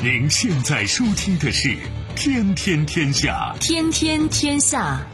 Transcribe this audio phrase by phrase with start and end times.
[0.00, 1.70] 您现在收听的是
[2.14, 5.04] 《天天天下》，天天天下，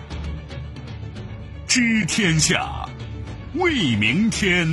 [1.66, 2.86] 知天下，
[3.54, 4.68] 为明天。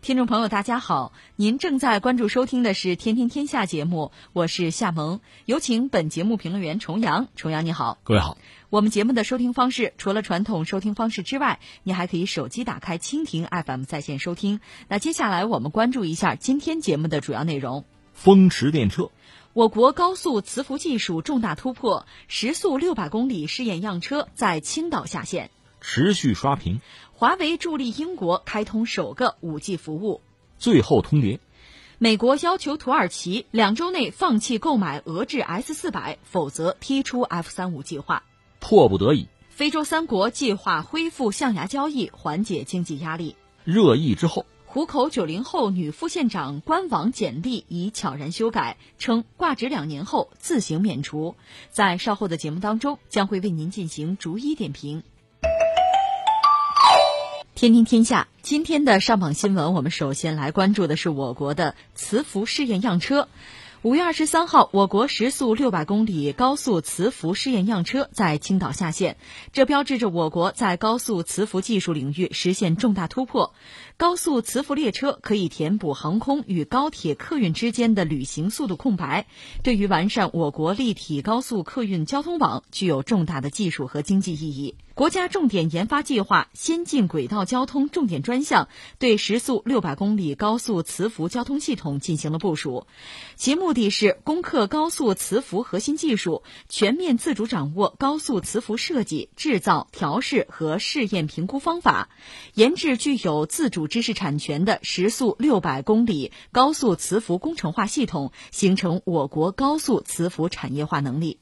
[0.00, 7.26] 听众朋友，大家好，您正在关注收听的是《天天天下》节目，我是夏萌，有请本节目评论员重阳。
[7.34, 8.38] 重阳你好，各位好。
[8.70, 14.60] 我们节目的收听方式除了传统收听方式之外，你还可以手机打开蜻蜓 FM 在线收听。
[14.86, 19.10] 那接下来我们关注一下今天节目的主要内容：风驰电掣，
[19.54, 25.50] 我国高速磁浮技术重大突破，时速六百公里试验样车在青岛下线。
[25.80, 26.80] 持续刷屏。
[27.12, 30.20] 华为助力英国开通首个 5G 服务。
[30.58, 31.40] 最后通牒。
[31.98, 38.22] 美国要求土耳其两周内放弃购买俄制 S 四百，否则踢出 F 三五计划。
[38.60, 39.26] 迫不得已。
[39.48, 43.34] 非洲三国计划恢复象牙交易，缓解经济压力。
[43.64, 44.46] 热议之后。
[44.72, 51.34] 湖口九零后女副县长官网简历已悄然修改，称挂职两年后自行免除。
[51.70, 55.02] 在稍后的节目当中，将会为您进行逐一点评。
[57.56, 63.26] 天听天下，今天的上榜新闻，我们首先来关注的是我国的磁浮试验样车。
[63.82, 69.16] 五月二十三号，我国时速六百公里高速磁浮试验样车在青岛下线，
[69.54, 73.54] 这标志着我国在高速磁浮技术领域实现重大突破。
[73.96, 79.24] 高速磁浮列车可以填补航空与高铁客运之间的旅行速度空白，
[79.62, 84.74] 对于完善我国立体高速客运交通网具有重大的技术和经济意义。
[85.00, 92.86] 国家重点研发计划先进轨道交通重点专项对时速六百公里高速磁浮交通系统进行了部署，
[93.34, 102.10] 其目的是攻克高速磁浮核心技术，全面自主掌握高速磁浮设计、制造、调试和试验评估方法，
[102.52, 111.38] 研制具有自主知识产权的时速六百公里高速磁浮工程化系统，形成我国高速磁浮产业化能力。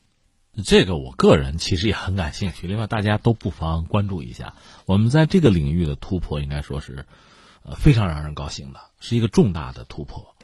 [0.65, 4.55] 这个我个人其实也很感兴趣，另外大家都不妨关注一下。
[4.87, 7.07] 我们在这个领域的突破，应该说是，
[7.63, 10.35] 呃，非常让人高兴的，是一个重大的突破。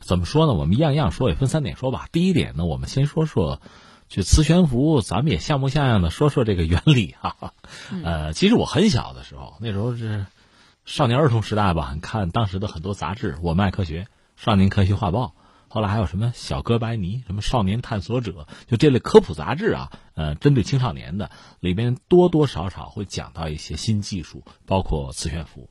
[0.00, 0.54] 怎么说呢？
[0.54, 2.08] 我们一样一样说，也分三点说吧。
[2.12, 3.60] 第一点呢，我们先说说，
[4.08, 7.52] 就磁悬浮，咱们也像模像样的说说这个原理哈。
[8.04, 10.24] 呃，其实我很小的时候，那时候是
[10.86, 14.02] 少年儿童时代吧，看当时的很多杂志，《我们爱科学》
[14.36, 15.34] 《少年科学画报》。
[15.68, 21.30] 后来还有什么小哥白尼、什么少年探索者，就这类科普杂志啊，呃，针对青少年的，
[21.60, 25.68] 里边多多少少会讲到一些新技术，包括磁悬浮，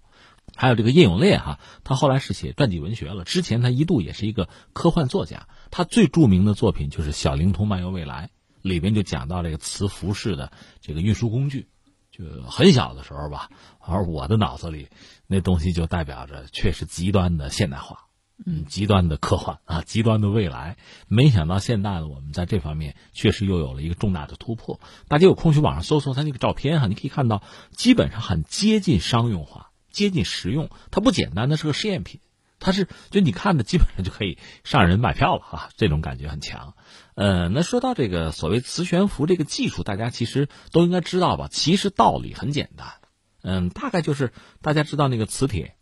[0.56, 3.24] 还有这个叶永烈哈，他后来是写传记文学了。
[3.24, 8.30] 之前他一度也是一个科幻作家，他最著名的作品就是《小灵通漫游未来》，
[8.68, 11.68] 里边就讲到这个磁浮式的这个运输工具。
[12.12, 14.90] 就很小的时候吧，而我的脑子里
[15.28, 18.07] 那东西就代表着确实极端的现代化。
[18.46, 20.78] 嗯，极端的科幻啊，极端的未来。
[21.08, 24.80] 没想到现在呢，我们在这方面确实又有了一个重大的突破。
[25.08, 30.70] 大家有空去网上搜搜他那个照片哈，你可以看到，基本上很接近商用化，接近实用。
[30.92, 32.22] 它不简单，的是个试验品，
[32.60, 36.76] 它是就你看的基本上就可以上人买票了哈，这种感觉很强。
[37.16, 41.48] 呃，那说到这个所谓磁悬浮这个技术，大家其实都应该知道吧？
[41.52, 42.88] 其实道理很简单，
[43.42, 44.32] 嗯，大概就是
[44.62, 45.76] 大家知道那个磁铁，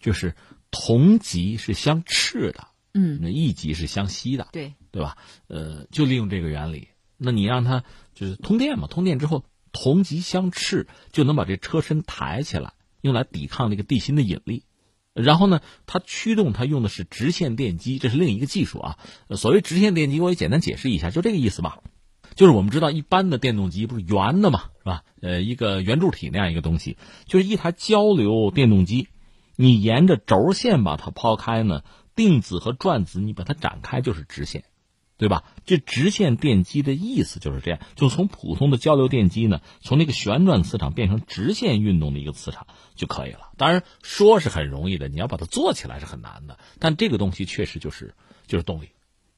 [0.00, 0.36] 就是。
[0.70, 5.16] 同极是相斥的，嗯，那一极是相吸的，对对吧？
[5.48, 7.84] 呃，就利用这个原理，那你让它
[8.14, 14.64] 就是通电嘛，通电之后同极相斥，就能把这车身抬起来，用来抵抗这个地心的引力。
[15.14, 18.98] 然后呢，它驱动它用的是直线电机，这是另一个技术啊。
[19.34, 21.78] 所谓直线电机，我也简单解释一下，就这个意思吧。
[22.34, 25.04] 就是我们知道一般的电动机不是圆的嘛，是吧？
[25.22, 29.08] 呃，一个圆柱体那样一个东西，就是一台交流电动机。
[29.56, 31.82] 你沿着轴线把它抛开呢，
[32.14, 34.64] 定子和转子你把它展开就是直线，
[35.16, 35.44] 对吧？
[35.64, 43.50] 这直线电机的意思就是这样，就从普通的交流电机呢，从那个旋转磁场变成直线运动的一个磁场就可以了。
[43.56, 46.58] 当然说是很容易的，你要把它做起来是很难的。
[46.78, 48.14] 但这个东西确实就是
[48.46, 48.90] 就是动力，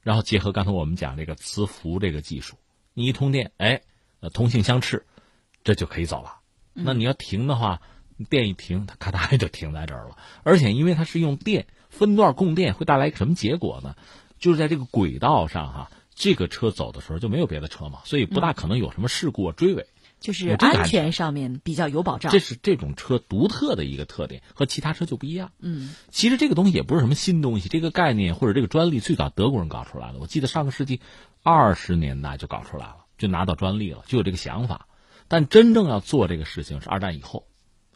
[0.03, 2.57] 然后结合刚才我们讲这个磁浮这个技术，
[2.93, 3.83] 你一通电，哎，
[4.33, 5.07] 同性相斥，
[5.63, 6.41] 这就可以走了。
[6.73, 7.81] 那你要停的话。
[8.25, 10.17] 电一停，它咔嗒就停在这儿了。
[10.43, 13.95] 而且因为它是用电分段供电，会带来什么结果呢？
[14.39, 19.87] 就是在这个轨道上哈，这个车走的时候就没有别的车嘛，所以不大可能有什么事故追尾。
[20.21, 22.33] 就是安全上面比较有保障。
[22.33, 25.53] 这是这种车独特的一个特点，和其他车就不一样。
[25.61, 30.19] 嗯，其实这个东西也不是什么新东西，这个概念或者这个专利最早德国人搞出来的。
[30.19, 31.01] 我记得上个世纪
[31.45, 34.89] 二十年代就搞出来了，就拿到专利了，就有这个想法。
[35.29, 37.47] 但真正要做这个事情是二战以后，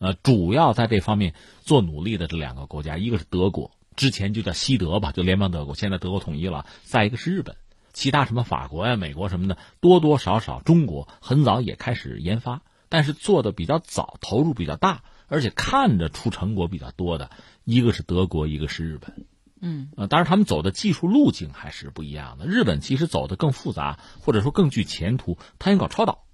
[0.03, 7.55] 呃，主要在这方面做努力的这两个国家，一个是德国，之前就叫西德吧，就联邦德国，现在德国统一了；再一个是日本，
[7.93, 17.31] 其他什么法国呀、美国什么的，多多少少中国很早也开始研发，但是做的比较早，投入比较大，而且看着出成果比较多的，
[17.63, 19.25] 一个是德国，一个是日本。
[19.61, 22.47] 嗯，呃，当然他们走的技术路径还是不一样的。
[22.47, 26.25] 日本其实走的更复杂，或者说更具前途，他想搞超导，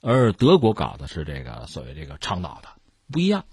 [0.00, 2.68] 而德国搞的是这个所谓这个长导的，
[3.12, 3.44] 不一样。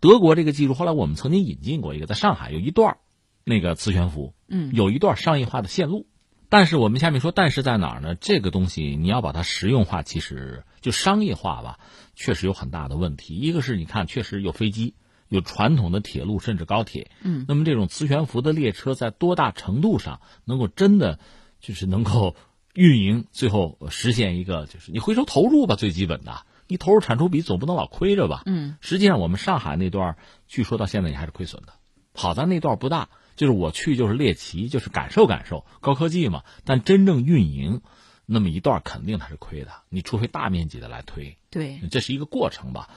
[0.00, 2.96] 德国这个技术后来我们曾经引进过一个，在上海有一段
[3.44, 6.06] 那个磁悬浮，嗯，有一段商业化的线路。
[6.48, 8.14] 但是我们下面说，但是在哪儿呢？
[8.14, 11.78] 这个东西你要把它实用化，其实就商业化吧，
[12.14, 13.36] 确实有很大的问题。
[13.36, 14.94] 一个是你看，确实有飞机。
[15.28, 21.20] 有传统的铁路甚至高铁，嗯，那么这种磁悬浮的列车在多大程度上能够真的
[21.60, 22.34] 就是能够
[22.74, 31.72] 运营，最后实现一个就是你回收投入吧，最基本的，你投入产出比总不能老亏着吧，嗯，实际上我们上海那段据说到现在也还是亏损的，
[32.14, 37.82] 好在那段不大，就是我去就是猎奇，就是感受感受高科技嘛，但真正运营
[38.24, 42.88] 那么一段肯定它是亏的，你除非大面积的来推，对，这是一个过程吧。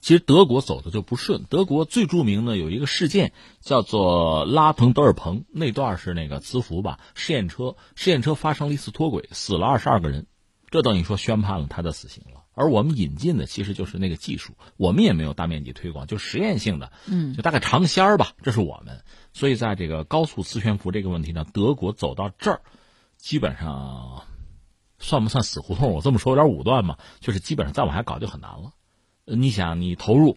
[0.00, 1.42] 其实德国走的就不顺。
[1.50, 10.26] 德国最著名的有一个事件，叫做拉滕德尔彭那段是那个磁浮吧试验车，试验车发生了一次脱轨，死了二十二个人，
[10.70, 12.37] 这等于说宣判了他的死刑了。
[12.58, 19.04] 而我们引进的其实就是那个技术，我们也没有大面积推广，就实验性的，嗯，就大概尝鲜儿吧，这是我们。
[19.32, 22.60] 所以在这个高速磁悬浮这个问题上，德国走到这儿，
[23.16, 24.24] 基本上
[24.98, 25.92] 算不算死胡同？
[25.92, 28.72] 我这么说有点武断嘛，就是基本上再往下搞就很难了。
[29.24, 30.36] 你想，你投入，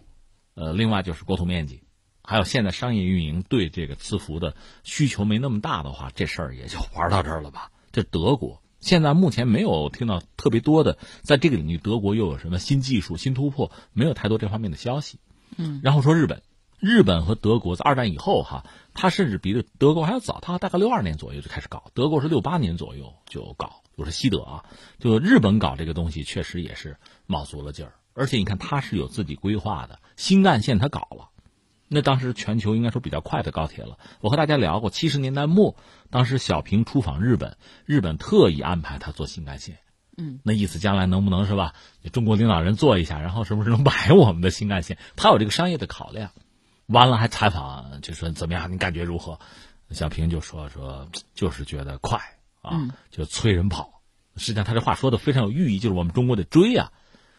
[0.54, 1.82] 呃，另外就是国土面积，
[2.22, 4.54] 还有现在商业运营对这个磁浮的
[4.84, 7.72] 需求没那么大的话，这事儿也就玩到这儿了吧？
[7.90, 15.18] 这德国现在目前没有听到特别多的，在这个领域德国又有什么新技术、新突破，没有太多这方面的消息。
[15.56, 16.42] 嗯，然后说日本，
[16.80, 24.64] 日本和德国在二战以后哈，它甚至比德国还要早，它大概六二年左右就开始搞，德国是六八年左右就搞，我是西德啊，
[24.98, 26.96] 就日本搞这个东西确实也是
[27.26, 27.94] 卯足了劲儿。
[28.14, 31.30] 而且你看，它是有自己规划的，新干线它搞了，
[31.92, 33.98] 那当时全球应该说比较快的高铁了。
[34.20, 35.76] 我和大家聊过，七十年代末，
[36.10, 39.78] 当时小平出访日本，日本特意安排他坐新干线，
[40.16, 41.74] 嗯，那意思将来能不能是吧？
[42.12, 44.96] 中国领导人坐一下，然后是不是能买我们的新干线？
[45.16, 46.30] 他有这个商业的考量。
[46.86, 48.72] 完了还采访，就说怎么样？
[48.72, 49.38] 你感觉如何？
[49.90, 52.18] 小平就说说，就是觉得快
[52.60, 54.02] 啊，就催人跑。
[54.36, 56.90] 实际上他这话说的非常有寓意，就是我们中国得追啊。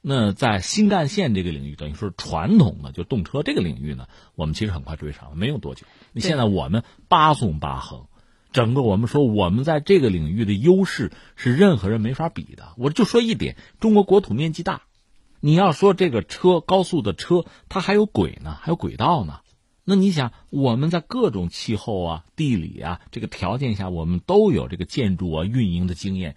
[0.05, 5.88] 那在新干线这个领域，等于说是传统的就动车这个领域呢，我们其实很快追上了，没有多久。
[6.11, 8.07] 你现在我们八纵八横，
[8.51, 12.73] 整个我们说我们在这个领域的优势是任何人没法比的。
[12.75, 14.81] 我就说一点，中国国土面积大，
[15.39, 19.39] 你要说这个车高速的车，它还有轨呢，还有轨道呢。
[19.85, 26.35] 那你想，我们在各种气候啊、地理啊这个条件下，我们都有这个建筑啊、运营的经验。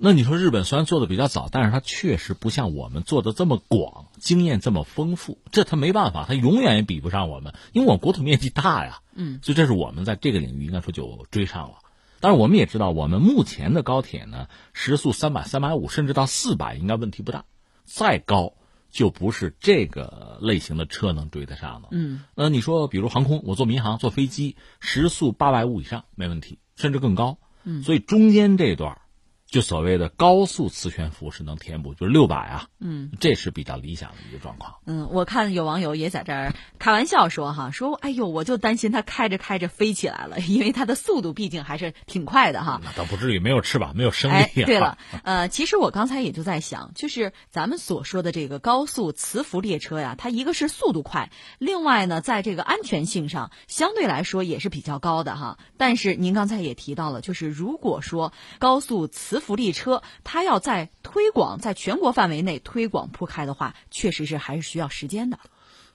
[0.00, 5.38] 那你说日本虽然做的比较早，但是它确实不像我们做的这么广，经验这么丰富。
[5.50, 9.00] 这它没办法，它永远也比不上我们，因为我国土面积大呀。
[9.14, 11.78] 嗯，所以这是我们在这个领域应该说就追上了。
[12.20, 17.44] 但是我们也知道，我们目前的高铁呢，时速三百、三百五，甚至到四百，应该问题不大。
[17.84, 18.54] 再高
[18.90, 21.88] 就不是这个类型的车能追得上的。
[21.90, 27.38] 嗯，那你说，比如航空，我坐民航、坐飞机，时速八百五以上没问题，甚至更高。
[27.64, 29.00] 嗯，所以中间这段。
[29.50, 34.74] 就所谓的高速磁悬浮是能填补，就是六百啊，嗯，这是比较理想的一个状况。
[34.84, 42.80] 嗯，我看有网友也在这儿开玩笑说哈，说哎呦，我就担心它开着开着飞起来了， 因为它的速度毕竟还是挺快的哈。
[42.84, 44.44] 那倒不至于，没有翅膀，没有生命、啊。
[44.54, 55.58] 哎，对了， 呃，其实我刚才也就在想，就是咱们所说的这个高速磁浮列车呀，它一个是速度快，另外呢，在这个安全性上相对来说也是比较高的哈。
[55.78, 65.38] 但是您刚才也提到了，就是如果说高速磁浮列车它要在推广在全国范围内推广铺开的话，确实是还是需要时间的。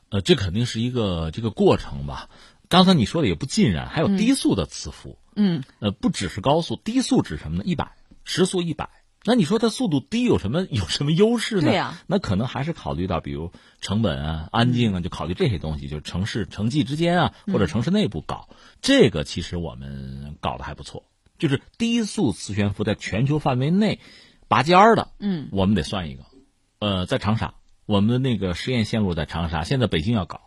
[0.09, 2.29] 呃，这肯定是一个这个过程吧。
[2.69, 5.17] 刚才你说的也不尽然，还有低速的磁浮。
[5.35, 5.63] 嗯。
[5.79, 7.63] 呃，不只是高速，低速指什么呢？
[7.65, 8.89] 一百，时速一百。
[9.25, 11.61] 那你说它速度低有什么 有什么优势呢？
[11.63, 12.01] 对呀、啊。
[12.07, 21.05] 那可能还是考虑到比如成本啊、安静啊，就考虑这些东西，就是城市城际之间啊，或者城市内部搞、嗯、这个，其实我们搞得还不错。
[21.43, 23.99] 就是低速磁悬浮在全球范围内
[24.47, 26.23] 拔尖儿的，嗯，我们得算一个。
[26.79, 30.39] 呃，在长沙，我们的那个实验线路在长沙，现在北京要搞，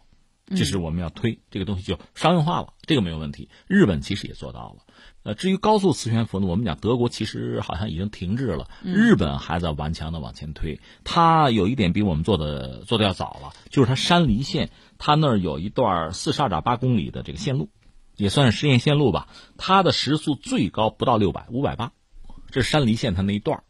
[0.46, 3.50] 这是我们要推这个东西就商用化了，这个没有问题。
[3.66, 4.86] 日本其实也做到了。
[5.22, 10.80] 呃，至于高速磁悬浮呢，我们讲德国其实好像已经停滞了，日本还在顽强的往前推。
[11.04, 17.68] 它有一点比我们做的做的要早了，就是它山梨县，它那儿有一段四十二点八公里的这个线路，
[18.16, 19.28] 也算是试验线路吧。
[19.56, 21.92] 它的时速最高不到六百，五百八，
[22.50, 23.62] 这是山梨县它那一段。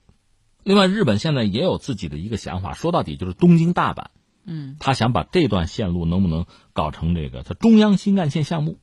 [0.62, 4.07] 另外，日本现在也有自己的一个想法，说到底就是东京大阪。
[4.45, 8.79] 嗯，他想把这段线路能不能搞成这个它中央新干线项目，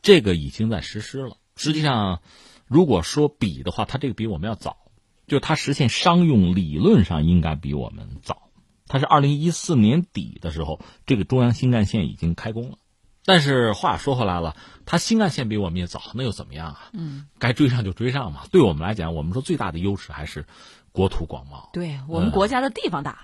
[0.00, 1.36] 这个已经在实施了。
[1.56, 2.22] 实际上，
[2.66, 4.78] 如果说比的话，它这个比我们要早，
[5.26, 8.50] 就它实现商用理论上应该比我们早。
[8.86, 12.78] 它是二零一四年底的时候，这个中央新干线已经开工了。
[13.24, 16.90] 但是话说回来了，它新干线比我们也早，那又怎么样啊？
[16.92, 18.42] 嗯，该追上就追上嘛。
[18.50, 20.46] 对我们来讲，我们说最大的优势还是
[20.92, 23.18] 国土广袤，对我们国家的地方大。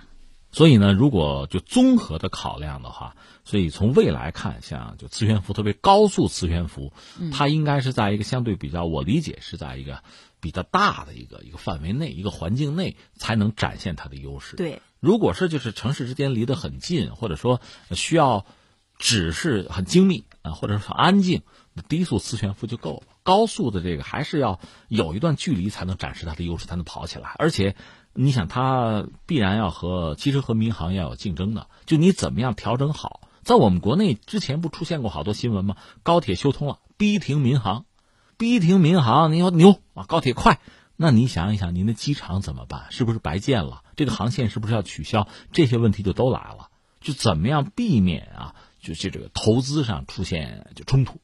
[0.52, 3.14] 所以呢，如果就综合的考量的话，
[3.44, 6.92] 所以从未来看，像就磁悬浮，特别高速磁悬浮，
[7.32, 10.02] 它应该是在一个相对比较，我理解是在一个
[10.40, 14.56] 比较大的一个一个范围内、一个环境内，才能展现它的优势。
[14.56, 17.60] 对，如果是就是城市之间离得很近，或者说
[17.92, 18.44] 需要
[19.00, 21.42] 只是很精密啊，或者很安静，
[21.88, 23.02] 低速磁悬浮就够了。
[23.24, 27.74] 高速的这个还是要有一段距离才能展示它的优势，才能跑起来，而且。
[28.12, 33.20] 你想，它必然要和其实和民航要有竞争的，就你怎么样调整好？
[33.44, 35.76] 在我们国内之前不出现过好多新闻吗？
[36.02, 37.84] 高铁修通了，逼停民航，
[38.36, 40.58] 逼停民航，你说牛啊，高铁快，
[40.96, 42.86] 那你想一想，您的机场怎么办？
[42.90, 43.84] 是不是白建了？
[43.94, 45.28] 这个航线是不是要取消？
[45.52, 46.68] 这些问题就都来了。
[47.00, 48.56] 就怎么样避免啊？
[48.80, 51.20] 就就这个投资上出现就冲突，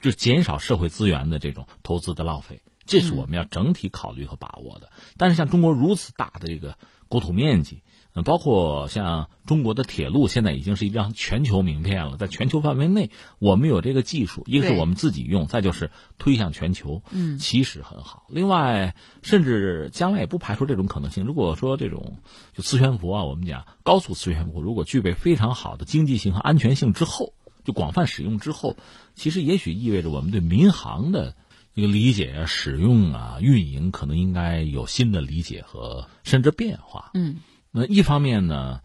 [0.00, 2.62] 就减少社会资源的这种投资的浪费。
[2.86, 4.90] 这是我们要整体考虑和把握的。
[5.16, 6.76] 但是像中国如此大的这个
[7.08, 7.82] 国土面积，
[8.14, 12.16] 嗯，包括像中国的铁路，现在已经是一张全球名片了。
[12.16, 18.26] 在全球范围内，我们有这个技术，一个是我们自己用，再就是推向全球，嗯，其实很好。
[18.28, 21.24] 另外，甚至将来也不排除这种可能性。
[21.24, 22.18] 如果说这种
[22.52, 28.76] 就磁悬浮啊，我们讲高速磁悬浮，如果具备非常好的经济性和安全性之后，就广泛使用之后，
[29.14, 31.36] 其实也许意味着我们对民航的。
[31.72, 37.12] 这个理解啊，使用啊，运营可能应该有新的理解和甚至变化。
[37.14, 37.36] 嗯，
[37.72, 38.80] 那一方面呢，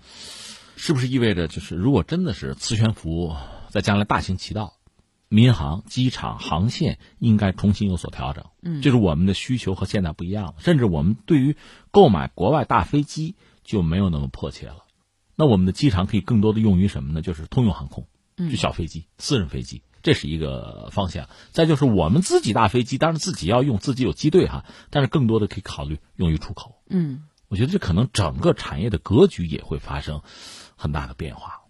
[0.76, 3.36] 是不是意味着就是如果真的是磁悬浮
[3.70, 4.74] 在将来大行其道，
[5.28, 8.46] 民航、机场、航线应该重新有所调整？
[8.62, 11.58] 嗯，就是我们的需求和现在不一样了，甚至我们对于
[11.92, 14.86] 购买国外大飞机就没有那么迫切了。
[15.36, 17.22] 那我们的机场可以更多的用于什么呢？
[17.22, 19.82] 就是通用航空，就小飞机、私人飞机。
[20.04, 26.76] 这是一个方向，再就是我们自己大飞机，当然自己要用，自己有机队哈，但是更多的可以考虑用于出口。
[26.88, 30.22] 嗯，我觉得这可能整个产业的格局也会发生
[30.76, 31.62] 很大的变化。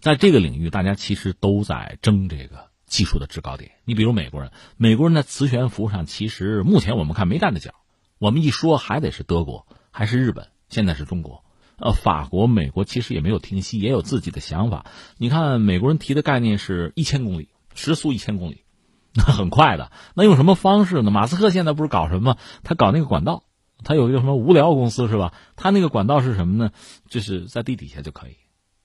[0.00, 3.72] 在这个领域，大家其实都在争这个技术的制高点。
[3.84, 7.74] 你比如美国人，美国人在磁悬浮上，其实目前我们看没站着脚。
[8.18, 11.44] 我们一说还得是德国，还是日本，现在是中国。
[11.78, 14.86] 呃，法国、美国其实也没有停息，也有自己的想法。
[15.18, 17.48] 你看，美国人提的概念是一千公里。
[17.74, 18.64] 时速一千公里，
[19.14, 19.90] 那 很快的。
[20.14, 21.10] 那用什么方式呢？
[21.10, 22.36] 马斯克现在不是搞什么？
[22.64, 23.44] 他搞那个管道，
[23.84, 25.32] 他有一个什么无聊公司是吧？
[25.56, 26.70] 他那个管道是什么呢？
[27.08, 28.36] 就是在地底下就可以，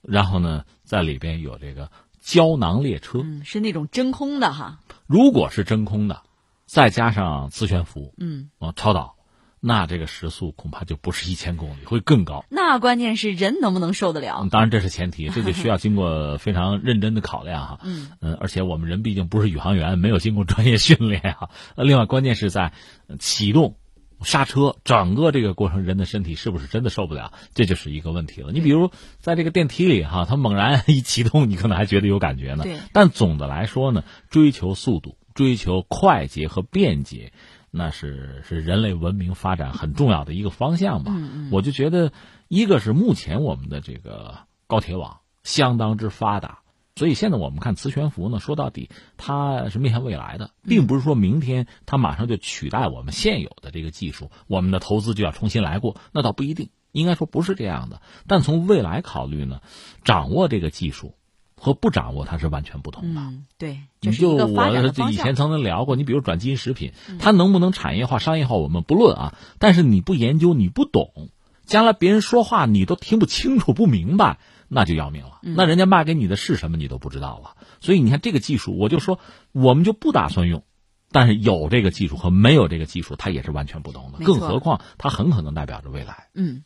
[0.02, 4.80] 然后呢，在里边有这个胶囊列车，嗯，是那种真空的哈。
[5.06, 6.22] 如果是真空的，
[6.66, 9.16] 再加上磁悬浮，嗯，啊，超导。
[9.60, 12.46] 那这个时速恐怕就不是一千公里，会更高。
[12.48, 14.48] 那关键是人能不能受得了？
[14.52, 17.80] 当然这是前提， 这就需要经过非常认真的考量哈。
[17.84, 21.50] 嗯嗯，而且我们人毕竟不是宇航员，没有经过专业训练啊。
[21.76, 22.72] 另外，关键是在
[23.18, 23.78] 启动、
[24.22, 27.34] 刹车整个这个过程，人的身体是不是真的受不了？
[27.54, 28.52] 这就是一个问题了。
[28.52, 32.66] 你比如在这个电梯里哈，它猛然一启动，你可能还觉得有感觉呢。
[32.94, 37.32] 但总的来说呢，追求速度、追求快捷和便捷。
[37.70, 41.14] 那是是人类文明发展很重要的一个方向吧。
[41.52, 42.12] 我就觉得，
[42.48, 46.60] 一个是目前我们的这个高铁网相当之发达，
[46.98, 58.02] 所以现在我们看磁悬浮呢，说到底它是面向未来的，并不是说明天它马上就取代我们现有的这个技术，我们的投资就要重新来过，那倒不一定，应该说不是这样的。
[58.28, 59.62] 但从未来考虑呢，
[60.04, 61.14] 掌握这个技术。
[61.60, 63.20] 和不掌握它是完全不同的。
[63.20, 69.36] 嗯，对，你就我以前曾经聊过，你比如转基因食品，它能不能产业化、商业化，我们不论啊。
[69.58, 71.30] 但是你不研究，你不懂，
[71.66, 74.38] 将来别人说话你都听不清楚、不明白，
[74.68, 75.40] 那就要命了。
[75.42, 77.56] 那人家卖给你的是什么，你都不知道了。
[77.80, 79.20] 所以你看这个技术，我就说
[79.52, 80.64] 我们就不打算用，
[81.12, 84.20] 但是有这个技术和没有这个技术，它也是完全不同的。
[84.26, 86.30] 更何况它很可能代表着未来。
[86.34, 86.64] 嗯。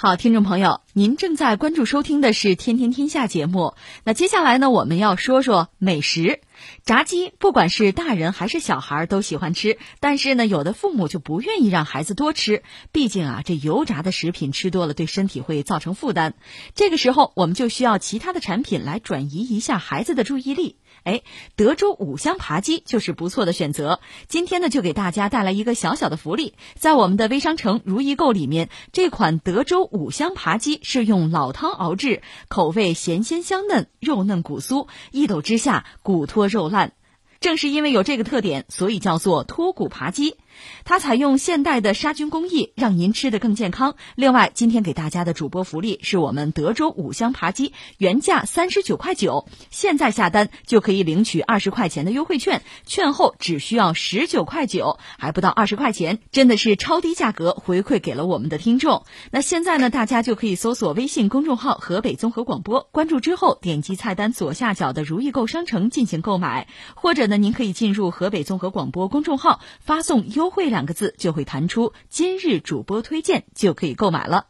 [0.00, 3.74] 好，听众朋友，您正在关注收听的是《天天天下》节目。
[4.04, 6.38] 那接下来呢，我们要说说美食。
[6.84, 12.62] 炸鸡，不管是大人还是小孩都喜欢吃，但是呢，有的父母就不愿意让孩子多吃，
[12.92, 16.34] 毕竟啊，这油炸的食品吃多了对身体会造成负担。
[16.76, 20.76] 这个时候，我们就需要其他的产品来转移一下孩子的注意力。
[21.04, 21.22] 哎，
[21.56, 24.00] 德州五香扒鸡就是不错的选择。
[24.28, 36.92] 今天呢，就给大家带来一个小小的福利，在我们的微商城如意购里面，这款德州五香扒鸡是用老汤熬制，口味咸鲜香嫩，肉嫩骨酥，一抖之下骨脱肉烂。
[37.40, 40.36] 正是因为有这个特点，所以叫做脱骨扒鸡。
[40.84, 43.94] 它采用现代的杀菌工艺，让您吃得更健康。
[44.16, 59.04] 另外，今天给大家的主播福利是我们德州五香扒鸡原价三十九块九，现在下单就可以领取二十块钱的优惠券，券后只需要十九块九，还不到二十块钱，真的是超低价格回馈给了我们的听众。
[59.30, 70.47] 那现在呢，大家就可以搜索微信公众号“河北综合广播”，关注之后点击菜单左下角的“如意购商城”进行购买，或者呢，您可以进入河北综合广播公众号发送优。
[70.48, 74.46] 优惠两个字就会弹出今日主播推荐，就可以购买了。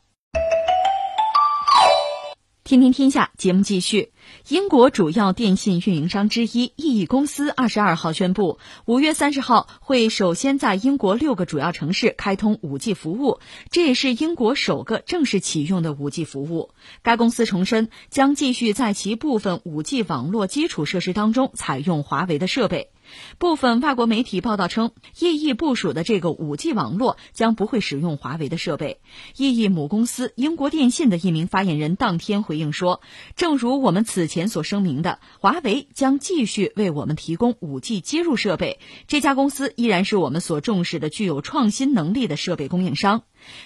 [2.62, 4.12] 听听天下节目继续。
[4.48, 16.70] 英国主要电信运营商之一意义公司二十二号宣布，五月三十号会首先在英国六个主要城市开通五 G 服务，这也是英国首个正式启用的五 G 服务。
[17.02, 22.90] 该公司重申，将继续在其部分五 G 网络基础设施当中采用华为的设备。
[23.38, 29.00] 部分外国媒体报道称，意义部署的这个 5G 网络将不会使用华为的设备。
[29.34, 33.00] 意义母公司英国电信的一名发言人当天回应说
[33.34, 38.80] ：“正如我们此此前所声明的，华为将继续为我们提供 5G 接入设备。
[39.06, 43.22] 这家公司依然是我们所重视的具有创新能力的设备供应商。”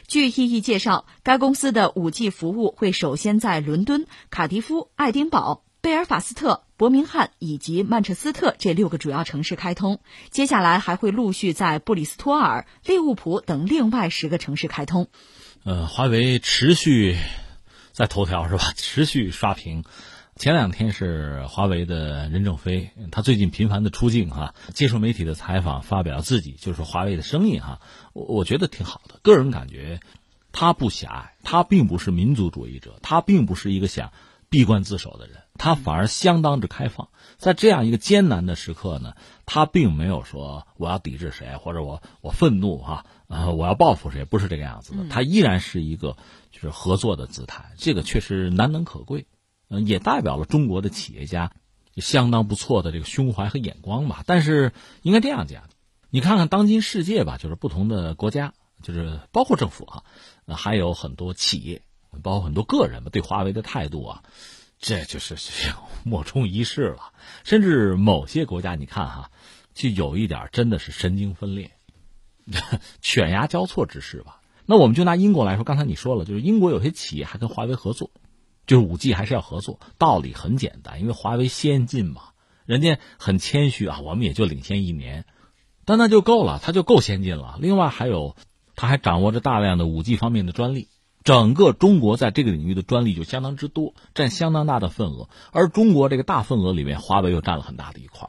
[0.07, 5.65] 据意义介绍，该公司的 5G 服务会首先在伦敦、卡迪夫、爱丁堡。
[5.81, 15.09] 贝尔法斯特、伯明翰以及曼彻斯特这六个主要城市开通，接下来还会陆续在布里斯托尔、利物浦等另外十个城市开通。
[15.65, 17.17] 呃，华为持续
[17.91, 18.73] 在头条是吧？
[18.77, 19.83] 持续刷屏。
[20.37, 27.81] 前两天是华为的任正非，他最近频繁的出镜哈，接受媒体的采访，发表自己就是华为的声音哈。
[28.13, 30.01] 我我觉得挺好的，个人感觉
[30.51, 34.11] 他不狭隘，他并不是民族主义者，他并不是一个想
[34.49, 35.37] 闭关自守的人。
[35.59, 39.15] 他反而相当之开放，在这样一个艰难的时刻呢，
[39.45, 45.05] 他并没有说我要抵制谁，或者我我愤怒哈，啊我要报复谁，不是这个样子的。
[45.11, 46.17] 他依然是一个
[46.51, 49.27] 就是合作的姿态，这个确实难能可贵，
[49.81, 51.53] 也代表了中国的企业家
[51.97, 54.23] 相当不错的这个胸怀和眼光吧。
[54.27, 55.65] 但是应该这样讲，
[56.11, 60.03] 你看看当今世界吧，就是不同的国家，就是包括政府啊，
[60.55, 61.83] 还有很多企业，
[62.23, 64.23] 包括很多个人吧，对华为的态度啊。
[64.79, 65.37] 这就是
[66.03, 67.13] 莫衷一是了，
[67.45, 69.31] 甚至某些国家，你看哈，
[69.75, 71.71] 就有一点真的是神经分裂、
[73.01, 74.41] 犬牙交错之势吧。
[74.67, 78.11] 那我们就拿英国来说，刚才你说了，就是英国有些企业还跟华为合作，
[78.67, 79.81] 就是五 G 还是要合作。
[79.99, 82.23] 道理很简单，因为华为先进嘛，
[82.67, 85.25] 人家很谦虚啊，我们也就领先一年，
[85.85, 87.59] 但那就够了，它就够先进了。
[87.61, 88.37] 另外还有，
[88.77, 90.89] 它还掌握着大量的五 G 方面的专利。
[91.25, 95.29] 整个中国在这个领域的专利就相当之多，占相当大的份额。
[95.53, 98.29] 而中国这个大份额里面，华为又占了很大的一块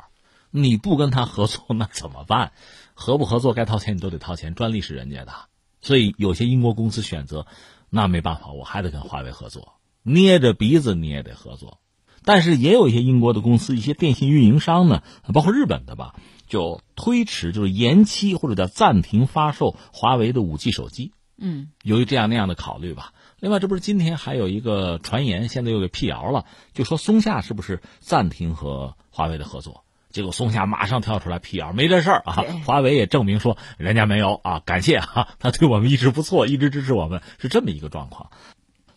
[0.52, 2.52] 你不跟他合作， 那怎么办？
[2.94, 5.34] 合不合作，该掏钱你都得掏钱，专利是人家的。
[5.82, 7.48] 所以有些英国公司选择，
[7.90, 11.80] 那没办法，我还得跟华为合作，捏着鼻子你也得合作。
[12.26, 16.16] 但是也有一些英国的公司，一些电信运营商呢，包括日本的吧，
[16.48, 21.12] 就推迟，就是延期或者叫暂停发售华为的五 G 手机。
[21.38, 23.12] 嗯，由于这样那样的考虑吧。
[23.40, 29.84] 另外，这不是今天还有一个传言，现在又给辟谣了，就说松下是不是暂停和华为的合作？
[30.12, 32.46] 结果松下马上跳出来辟谣，没这事儿啊。
[32.66, 38.30] 华为也证明说人家没有啊，感谢啊，他对我们一直不错，一直支持我们，是这么一个状况。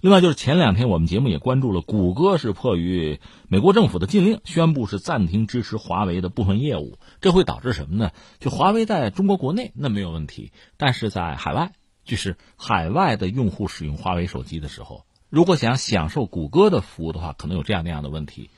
[0.01, 8.11] 另外，就是前两天我们节目也关注了，谷歌是迫于美国政府的禁令，宣布是暂停支持华为的部分业务，这会导致什么呢？
[8.39, 11.73] 就华为在中国国内那没有问题，但是在海外。
[12.05, 18.49] 就是海外的用户使用华为手机的时候，如果想享受谷歌的服务的话，可能有这样那样的问题。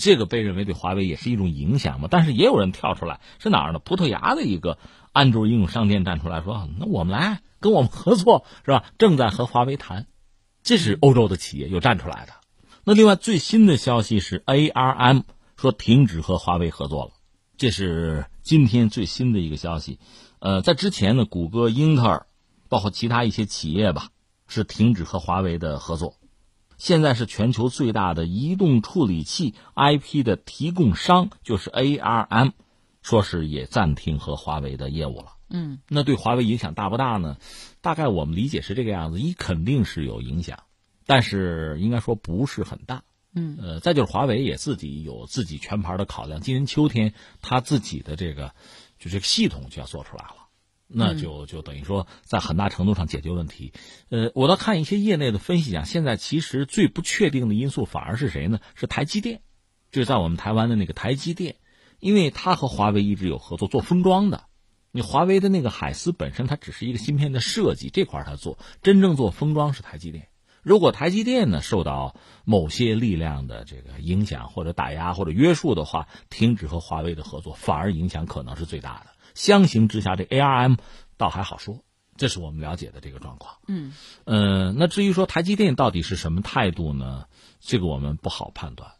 [0.00, 2.08] 这个被认为对华为也是一种影响嘛？
[2.10, 3.78] 但是也有人跳出来，是哪儿呢？
[3.78, 4.78] 葡萄牙的一个
[5.12, 10.06] 安卓应用商店站出来说：“那我们来跟我们合作，是吧？”正在和华为谈，
[10.64, 12.32] 这是欧洲的企业又站出来的。
[12.82, 15.22] 那另外最新的消息是，ARM
[15.56, 17.12] 说停止和华为合作了，
[17.56, 20.00] 这是今天最新的一个消息。
[20.40, 22.26] 呃，在之前呢，谷歌、英特尔。
[22.66, 24.08] 包括其他一些企业吧，
[24.48, 26.16] 是停止和华为的合作。
[26.76, 32.52] 现在是全球最大的移动处理器 IP 的提供商，就是 ARM，
[33.00, 35.34] 说是也暂停和华为的业务了。
[35.50, 37.36] 嗯，那对华为影响大不大呢？
[37.84, 40.62] 大概我们理解是这个样子：一肯定是有影响，
[41.04, 43.04] 但是应该说不是很大。
[43.34, 48.54] 嗯，呃，再就是华为也自己有自己全盘的考量，今年秋天他自己的这个
[48.98, 50.48] 就这个系统就要做出来了，
[50.86, 53.74] 那就就等于说在很大程度上解决问题。
[54.08, 58.60] 呃，我倒看一些业内的分析讲，现在其实最不确定的因素反而是谁呢？
[58.74, 59.42] 是台积电，
[59.92, 61.56] 就是在我们台湾的那个台积电，
[62.00, 64.44] 因为他和华为一直有合作做封装的。
[64.96, 70.28] 你华为的那个海思本身它只是一个芯片的设计这块它做，真正做封装是台积电。
[70.62, 79.06] 如果台积电呢受到某些力量的这个影响或者打压或者约束的话，停止和华为的合作，反而影响可能是最大的。
[79.34, 80.78] 相形之下，这 ARM
[81.16, 81.80] 倒还好说，
[82.16, 83.56] 这是我们了解的这个状况。
[83.66, 83.92] 嗯，
[84.26, 87.24] 呃，那至于说台积电到底是什么态度呢？
[87.58, 88.92] 这个我们不好判断，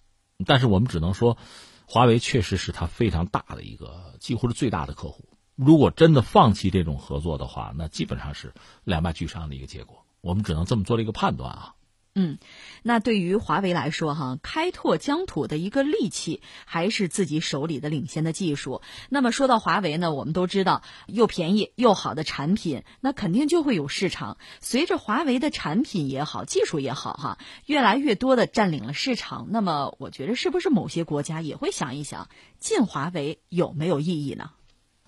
[0.44, 1.38] 但是我们只能说，
[1.86, 5.28] 华为确实是它非常大的一个，几乎是最大的客户。
[5.56, 8.52] 如果真的放弃这种合作的话，那基本上是
[8.84, 10.04] 两败俱伤的一个结果。
[10.20, 11.74] 我们只能这么做了一个判断啊。
[12.16, 12.38] 嗯，
[12.84, 18.82] 那对于华为来说，哈，开拓疆土的一个利器还是自己手里的领先的技术。
[19.08, 24.38] 那么说到华为呢，我们都知道，又便宜又好的产品，那肯定就会有市场。
[24.60, 32.28] 随着华为的产品也好，技术也好，哈，越来越多的占领了市场，那么我觉得是不是某些国家也会想一想，
[32.60, 34.52] 进华为有没有意义呢？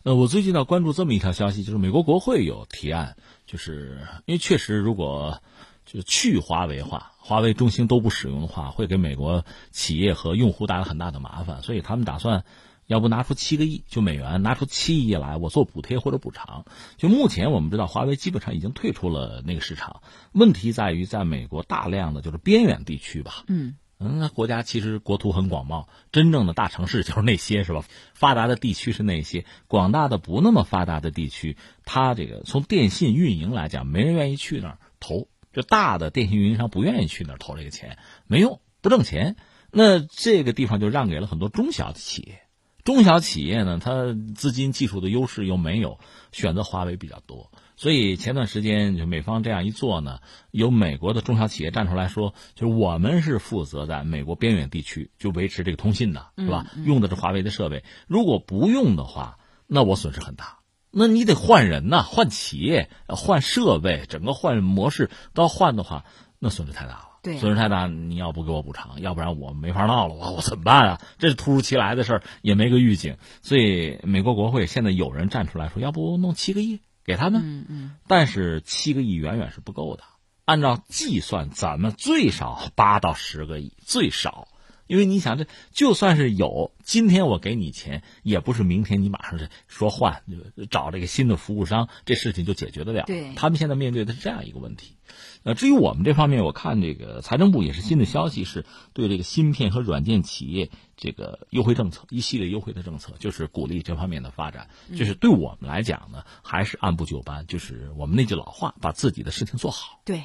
[0.07, 3.17] 呃，我最近呢关注这么一条消息，就是美国国会有提案。
[3.45, 5.43] 就是因为确实，如果
[5.85, 11.61] 就去华为化，华为、中兴都不使用的话，会给美国企业和用户带来很大的麻烦。
[11.61, 12.45] 所以他们打算，
[12.87, 16.67] 要不拿出七个亿就美元，拿出七亿来，我做补贴或者补偿。
[16.97, 20.03] 就目前我们知道，华为基本上已经退出了那个市场。
[20.31, 23.43] 问题在于，在美国大量的就是边远地区吧。
[23.49, 23.75] 嗯。
[23.99, 27.83] 嗯，那国家其实国土很广袤，真正的大城市就是那些，是吧？
[28.13, 39.37] 发达的地区是那些，广大的不那么发达的地区，它这个从电信运营来讲，没人愿意去那儿投，就大的电信运营商不愿意去那儿投这个钱，没用，不挣钱。
[39.71, 42.46] 那这个地方就让给了很多中小的企业，
[42.87, 45.99] 中小企业呢，它资金技术的优势又没有，
[46.31, 47.51] 选择华为比较多。
[47.77, 50.21] 所以前段时间就美方这样一做呢，
[50.53, 56.65] 有美国的中小企业站出来说，就是我们是负责在美国边远地区就维持这个通信的，是吧？
[56.85, 60.61] 用的是华为的设备，如果不用的话，那我损失很大。
[60.93, 66.05] 那你得换人呐，换企业，换设备，整个换模式都要换的话，
[66.39, 67.09] 那损失太大了。
[67.27, 71.01] 对，损失太大，你要不给我补偿，要不然我没法闹了，我我怎么办啊？
[71.19, 73.17] 这是突如其来的事儿，也没个预警。
[73.43, 76.81] 所以美国国会现在有人站出来说，要不弄七个亿。
[77.05, 80.03] 给他们，嗯嗯，但是七个亿远远是不够的。
[80.45, 84.49] 按照计算，咱们最少八到十个亿，最少。
[84.87, 90.23] 因为你想，这就算是有，今天我给你钱，也不是明天你马上是说换，
[90.71, 93.05] 找这个新的服务商，这事情就解决得了。
[93.07, 94.97] 对，他们现在面对的是这样一个问题。
[95.45, 104.69] 呃，至于我们这方面，我看这个财政部也是新的消息，是对这个芯片和软件企业这个优惠政策，一系列优惠的政策，就是鼓励这方面的发展。
[104.97, 110.01] 就是对我们来讲呢，还是按部就班，就是我们那句老话，把自己的事情做好。
[110.05, 110.25] 对。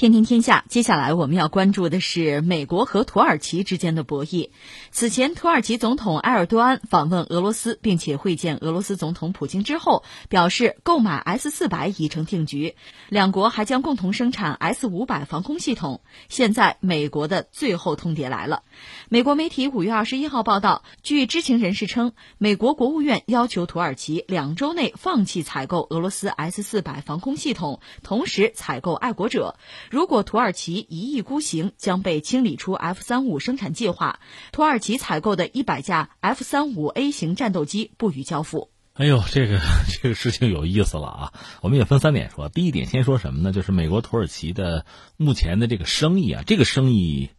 [0.00, 4.48] 天天天下，接下来我们要关注的是美国和土耳其之间的博弈。
[4.90, 12.76] 此前，土耳其总统埃尔多安访问俄罗斯，并且会见俄罗斯总统普京之后，表示购买 S 四百已成定局，
[13.10, 16.00] 两国还将共同生产 S 五百防空系统。
[16.30, 18.62] 现在，美国的最后通牒来了。
[19.10, 29.56] 美国媒体五月二十一号报道，据知情人士称，美国国务院要求土耳其两周内放弃采购俄罗斯 S 四百防空系统，同时采购爱国者。
[29.90, 34.20] 如果土耳其一意孤行，将被清理出 F 三五生产计划。
[34.52, 38.70] 土耳其采购的一百架 F 三五 A 型战斗机不予交付。
[38.92, 39.58] 哎呦，这个
[40.00, 41.32] 这个事情有意思了啊！
[41.60, 42.48] 我们也分三点说。
[42.48, 43.52] 第一点，先说什么呢？
[43.52, 47.30] 就是美国土耳其的目前的这个生意啊，这个生意，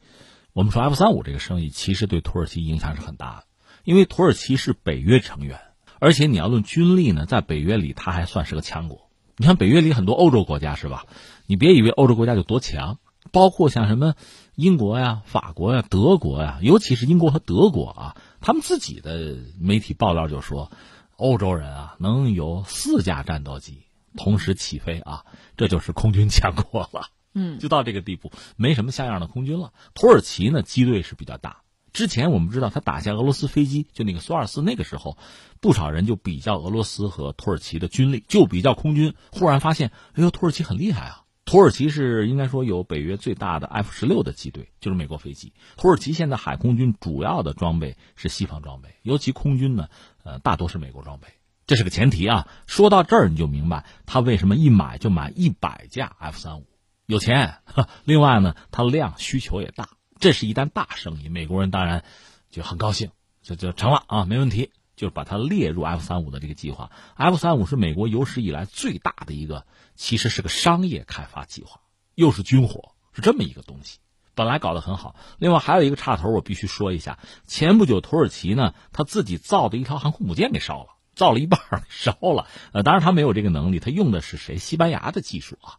[0.52, 3.44] 我们说 F 三五这个生意，其实对土耳其影响是很大的，
[3.86, 5.58] 因为土耳其是北约成员，
[6.00, 9.08] 而且你要论军力呢，在北约里，它还算是个强国。
[9.38, 11.06] 你看北约里很多欧洲国家是吧？
[11.52, 12.98] 你别以为欧洲国家有多强，
[13.34, 14.16] 包括像什么
[14.56, 20.72] 英国呀、法国呀、德国呀，尤其是英国和德国啊，他们自己的媒体报道就说，
[21.18, 23.82] 欧洲人啊能有四架战斗机
[24.16, 25.26] 同时起飞啊，
[25.58, 27.08] 这就是空军强国了。
[27.34, 29.74] 嗯，就到这个地步，没什么像样的空军了。
[29.94, 35.18] 土耳其呢，机队是比较大，之前我们知道他打下俄罗斯飞机，就那个苏二四，那个时候，
[35.60, 41.21] 不少人就比较俄罗斯和土耳其的军力，就比较空军，忽然发现，哎呦，土耳其很厉害啊！
[41.44, 45.54] 土耳其是应该说有北约最大的 F 十六的机队，就是美国飞机。
[45.76, 49.90] 土耳其现在海空军主要的装备是西方装备，尤其空军呢，
[50.24, 51.28] 呃，大多是美国装备，
[51.66, 52.48] 这是个前提啊。
[52.68, 56.68] 说到这儿你就明白他为什么一买就买一百架 F 三五，
[57.06, 57.56] 有钱。
[58.06, 59.90] 另外呢，它量需求也大。
[60.20, 62.06] 这是一单大生意，美国人当然
[62.52, 63.10] 就很高兴，
[63.42, 66.92] 就就成了啊，没问题，就把它列入 F 三五的这个计划。
[67.16, 69.66] F 三五是美国有史以来最大的一个，
[70.02, 71.80] 其实是个商业开发计划，
[72.16, 74.00] 又是军火，是这么一个东西。
[74.34, 77.20] 本来搞得很好，另外还有一个岔头，我必须说一下。
[77.46, 82.48] 前不久土耳其呢，他自己造的一条航空母舰给烧了，造了一半烧了。
[82.74, 84.58] 呃，当然他没有这个能力，他用的是谁？
[84.58, 85.78] 西班牙的技术啊。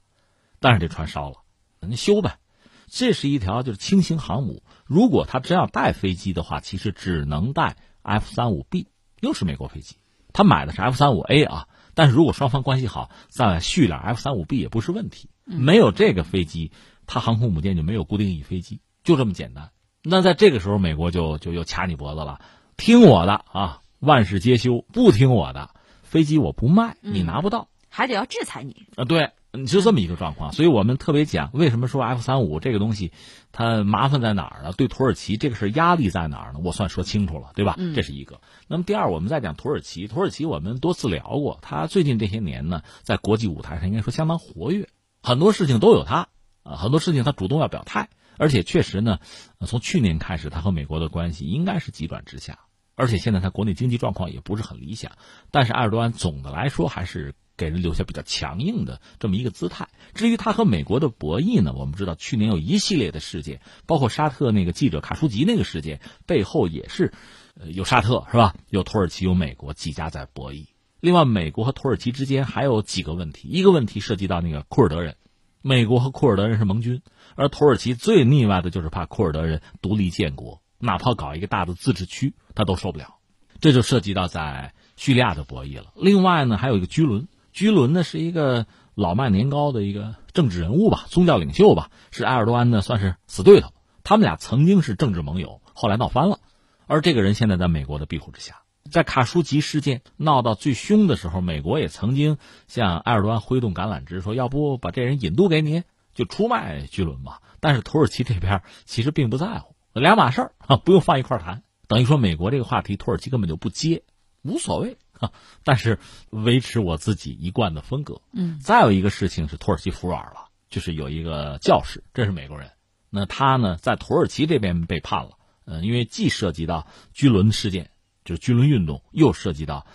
[0.60, 1.38] 但是这船烧了，
[1.80, 2.38] 那修呗。
[2.86, 8.86] 这是一条就是轻型航母，如果他真要带飞机的话，其实只能带 F 三五 B，
[9.18, 9.96] 又是美国飞机。
[10.32, 15.28] 他买的是 F 三五 A 啊，但是如果双方关系好，再续点 F 三五 B 也不是问题。
[15.44, 16.72] 没有这个飞机，
[17.06, 19.70] 它航空母舰就没有固定翼飞机，就这么简单。
[20.02, 22.40] 那在这个时候，美国就就又掐你脖子了，
[22.76, 25.70] 听我的啊，万事皆休；不听我的，
[26.02, 29.04] 飞机我不卖，你拿不到，还得要制裁你啊。
[29.04, 29.30] 对。
[29.54, 33.12] 你就这么一个状况，所以我们特别讲，为什么说 F 三五这个东西，
[33.52, 34.72] 它麻烦在哪儿呢？
[34.72, 36.60] 对土耳其这个事压力在哪儿呢？
[36.64, 37.76] 我算说清楚了，对吧？
[37.94, 38.40] 这是一个。
[38.66, 44.88] 那么第二，我们再讲土耳其，土耳其我们多次聊过，他最近这些年呢，在国际舞台上应该说相当活跃，
[45.22, 46.28] 很多事情都有他
[46.62, 49.18] 啊，很多事情他主动要表态，而且确实呢，
[49.66, 52.60] 从去年开始，他和美国的关系应该是急转直下，
[52.94, 55.12] 而且现在他国内经济状况也不是很理想，
[55.50, 57.34] 但是埃尔多安总的来说还是。
[57.62, 59.88] 给人留下比较强硬的这么一个姿态。
[60.14, 67.12] 至于他和美国的博弈呢，我们知道去年有一系列的事件，包括沙特那个记者卡舒吉那个事件，背后也是，
[67.54, 68.54] 呃，有沙特是吧？
[68.68, 70.66] 有土耳其，有美国几家在博弈。
[71.00, 75.16] 另外，美国和土耳其之间还有几个问题，一个问题涉及到那个库尔德人，
[75.62, 77.00] 美国和库尔德人是盟军，
[77.36, 83.16] 而土耳其最腻歪的就是怕库尔德人独立建国，哪怕搞一个大的自治区，他都受不了。
[83.60, 85.92] 这就涉及到在叙利亚的博弈了。
[85.96, 87.28] 另外呢，还有一个居伦。
[87.52, 93.70] 居伦呢是一个老迈年高的一个政治人物吧，宗教领袖吧，是埃尔多安呢算是死对头。
[94.04, 96.40] 他们俩曾经是政治盟友，后来闹翻了。
[96.86, 102.36] 而这个人现在在美国的庇护之下，在卡舒吉事件闹到最凶的时候，美国也曾经
[102.66, 105.84] 向埃尔多安挥动橄榄枝，说要不把这人引渡给你，
[106.14, 107.40] 就出卖居伦吧。
[107.60, 111.62] 但是土耳其这边其实并不在乎，两码事儿啊， 不用放一块谈。
[111.86, 114.02] 等于说美国这个话题，土耳其根本就不接，
[114.42, 114.96] 无所谓。
[115.64, 115.98] 但是
[116.30, 118.20] 维持我自己一贯的风格。
[118.32, 122.70] 嗯，再有一个事情是土耳其服软了，就是有一个教士，这是美国人，
[123.10, 125.32] 那他呢在土耳其这边被判了。
[125.64, 127.90] 嗯，因为既涉及到居伦事件，
[128.24, 129.86] 就是居伦运动，又涉及到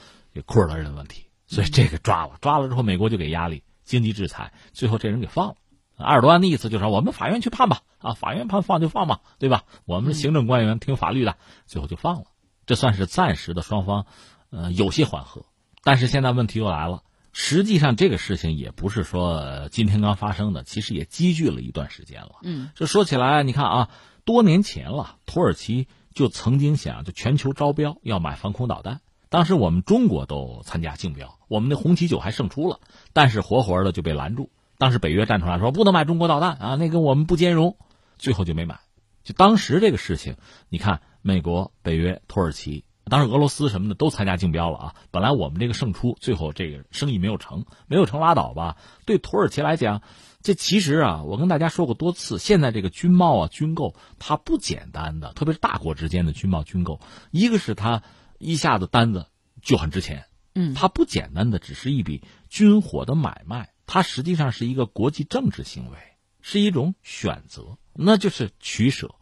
[0.46, 5.56] 库尔德人的问题，所以这个抓了，抓了之后美国就给压力，经济制裁，最后这人给放了。
[5.98, 9.66] 埃尔多安的意思就是我们法院去判吧，啊，法院判放就放嘛，对吧？
[9.84, 11.36] 我们行政官员听法律的，
[11.66, 12.26] 最后就放了。
[12.66, 14.06] 这算是暂时的双方。
[14.50, 15.46] 呃，有些缓和，
[15.84, 17.04] 但是现在问题又来了。
[17.40, 22.38] 实际上，这个事情也不是说今天刚发生的，其实也积聚了一段时间了。
[22.42, 23.90] 嗯，这说起来，你看啊，
[24.26, 32.80] 多年前了，土耳其就曾经想就全球招标要买防空导弹，当时我们中国都参加竞标，我们的红旗九还胜出了，
[33.14, 34.50] 但是活活的就被拦住。
[34.80, 37.78] 当时北约站出来说不能买中国导弹啊，那个我们不兼容，
[38.18, 38.80] 最后就没买。
[39.24, 40.38] 就当时这个事情，
[40.70, 42.84] 你看，美国、北约、土耳其。
[43.10, 44.96] 当时俄罗斯什么的都参加竞标了啊！
[45.12, 48.78] 本来我们这个胜出，最后这个生意没有成，没有成拉倒吧。
[49.06, 50.02] 对土耳其来讲，
[50.42, 57.00] 这其实啊，我跟大家说过多次，现在这个军贸啊、军购，它不简单的，特别是大国之间的军贸军购，
[57.32, 58.04] 一个是它
[58.40, 59.28] 一下子单子
[59.62, 65.98] 就很值钱，嗯，它不简单的只是一笔军火的买卖，它实际上是一个国际政治行为，
[66.42, 69.16] 是一种选择，那就是取舍，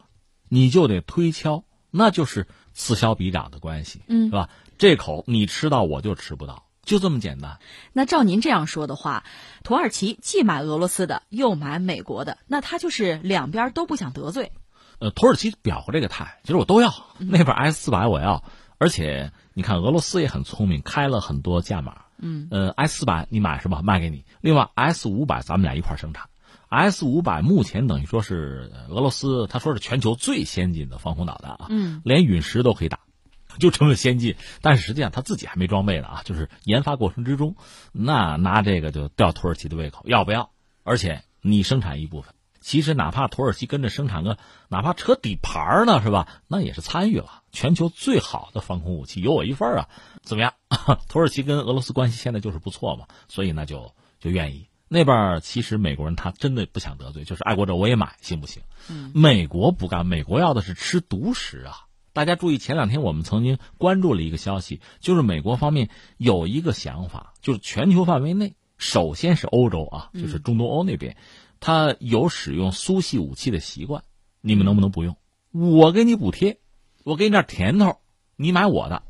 [0.48, 2.48] 你就得推敲，那就是。
[2.76, 4.50] 此消彼长的关系，嗯，是吧？
[4.76, 7.58] 这口你吃到，我就吃不到，就这么简单。
[7.94, 9.24] 那照您这样说的话，
[9.64, 14.52] 土耳其既买俄罗斯的，又买美国的，那他就是两边都不想得罪。
[14.98, 18.44] 呃，土耳其表过这个态，其实我都要，那边 S 四百我要，
[18.76, 22.02] 而且你看俄罗斯也很聪明，开了很多价码。
[22.18, 23.80] 嗯，呃，S 四百你买是吧？
[23.82, 24.24] 卖给你。
[24.42, 26.28] 另外 S 五百咱们俩一块生产。
[26.68, 33.00] S 五百目前等于说是俄罗斯，他说是全球最先进的防空导弹啊，嗯，连陨石都可以打，
[33.58, 34.34] 就这么先进。
[34.62, 37.56] 但是实际上他自己还没装备呢啊，就是研发过程之中，
[37.92, 40.50] 那拿这个就吊土耳其的胃口，要不要？
[40.82, 44.36] 而且你生产一部分，其实哪怕土耳其跟着生产个，
[44.68, 46.42] 哪怕扯底盘呢，是吧？
[46.48, 49.88] 那也是参与了全球最好的防空武器，有我一份啊！
[50.22, 50.52] 怎么样？
[51.08, 54.68] 土耳其跟俄罗斯关系现在就是不错嘛，所以呢就就愿意。
[54.88, 58.62] 那边其实美国人他真的不想得罪，就是爱国者我也买，行不行？
[58.88, 61.86] 嗯，美国不干，美国要的是吃独食啊！
[62.12, 71.16] 大家注意，前两天我们曾经关注了一个消息，就是美国方面有一个想法，就是全球范围内，首先是欧洲啊，就是中东欧那边，
[71.60, 74.04] 他有使用苏系武器的习惯，
[74.40, 75.16] 你们能不能不用？
[75.50, 76.58] 我给你补贴，
[77.02, 77.98] 我给你点甜头，
[78.36, 79.02] 你买我的，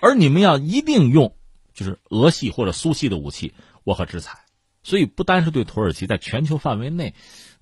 [0.00, 1.36] 而你们要一定用，
[1.74, 4.45] 就是俄系或者苏系的武器，我可制裁。
[4.86, 7.14] 所以不单是对土耳其，在全球范围内，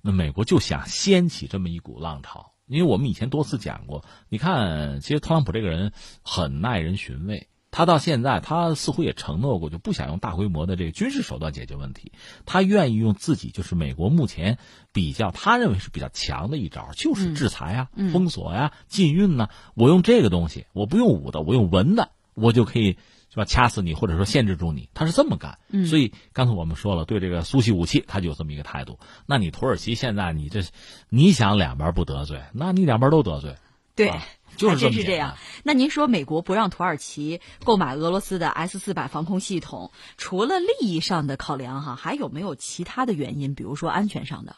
[0.03, 2.51] 那美国就想掀起这么一股浪潮。
[2.67, 7.47] 因为我们以前多次讲过，你看，其实特朗普这个人很耐人寻味。
[7.71, 12.11] 他到现在，他似乎也承诺过，就不想用大规模的这个军事手段解决问题。
[12.45, 14.59] 他愿意用自己，就是美国目前
[14.93, 19.49] 比较他认为是比较强的一招，就是制裁啊、封锁呀、禁运呢。
[19.73, 22.97] 我用这个东西，我不用武的，我用文的，我就可以。
[23.35, 23.43] 是吧？
[23.43, 25.59] 掐死你，或者说限制住你，他是这么干。
[25.85, 28.97] 所以刚才我们说了，对这个苏系武器，他就有这么一个态度。
[29.25, 30.63] 那你土耳其现在你这，
[31.09, 33.57] 你想两边不得罪，那你两边都得罪。
[33.93, 34.13] 对，
[34.55, 35.35] 就是真是这样。
[35.63, 43.53] 那您说美国不让土耳其购买俄罗斯的 S 四百防空系统，除了利益上的考量哈，还有没有其他的原因？
[43.53, 44.55] 比如说安全上的？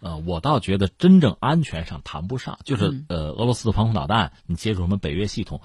[0.00, 5.62] 呃，我倒觉得真正安全上谈不上，就是呃，俄罗斯的防空导弹，你接触什么北约系统。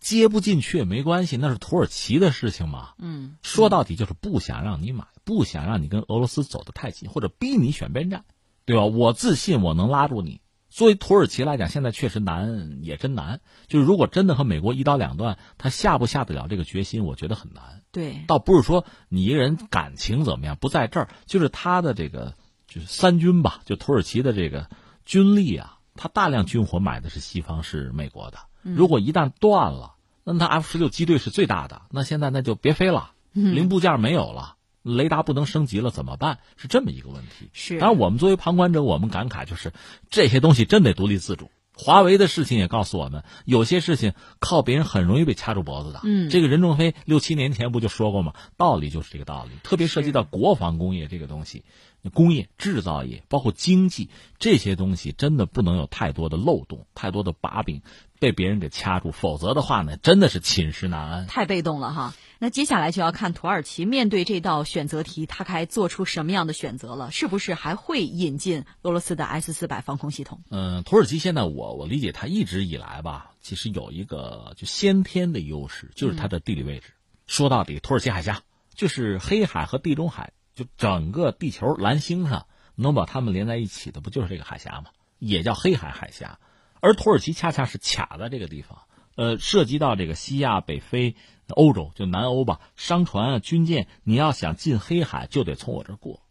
[0.00, 2.90] 接不进去也没关系，那是土耳其的事情嘛。
[2.98, 8.24] 嗯，说到底就是不想让你买，不想让你跟俄罗斯走得太近，或者逼你选边站，
[8.64, 8.84] 对吧？
[8.84, 10.40] 我自信我能拉住你。
[10.70, 13.40] 作为土耳其来讲，现在确实难，也真难。
[13.66, 17.82] 就是如果真的和美国一刀两断，他下不下得了这个决心，我觉得很难。
[17.90, 22.34] 对，倒不是说你一个人感情怎么样，不在这儿，就是他的这个
[22.66, 24.68] 就是三军吧，就土耳其的这个
[25.06, 28.38] 军力啊，他大量军火买的是西方，是美国的。
[28.76, 36.38] 如果一旦断了，那它 F 十六机队是最大的，那现在那就别飞了，零部件没有了，雷达不能升级了，怎么办？
[36.56, 37.50] 是这么一个问题。
[37.52, 39.72] 是，当然我们作为旁观者，我们感慨就是
[40.10, 41.50] 这些东西真得独立自主。
[41.80, 46.00] 华为的事情也告诉我们，有些事情靠别人很容易被掐住脖子的。
[46.02, 48.32] 嗯，这个任正非六七年前不就说过吗？
[48.56, 51.62] 道理就是这个道理，特别涉及到国防工业这个东西。
[52.08, 57.82] 工业制造业包括经济这些东西，真的不能有太多的漏洞、太多的把柄
[58.18, 61.26] 被别人给掐住，否则的话呢，真的是寝食难安。
[61.26, 62.14] 太被动了哈。
[62.40, 67.10] 那接下来就要看土耳其面对这道选择题，他该做出什么样的选择了？
[67.10, 70.40] 是不是还会引进俄罗斯的 S 四百防空系统？
[70.50, 76.92] 嗯，土耳其现在我我理解，它一直以来吧，其实有一个就先天的优势，就是它的地理位置。
[77.26, 78.42] 说到底，土耳其海峡
[78.72, 80.32] 就是黑海和地中海。
[80.58, 84.86] 就整个地球蓝星上能把它们连在一起的，不就是这个海峡吗？
[85.20, 86.40] 也叫黑海海峡，
[86.80, 88.80] 而土耳其恰恰是卡在这个地方，
[89.14, 91.14] 呃，涉及到这个西亚、北非、
[91.46, 96.22] 欧洲，就南欧吧，商船啊、军舰，你要想进黑海，就得从我这儿过。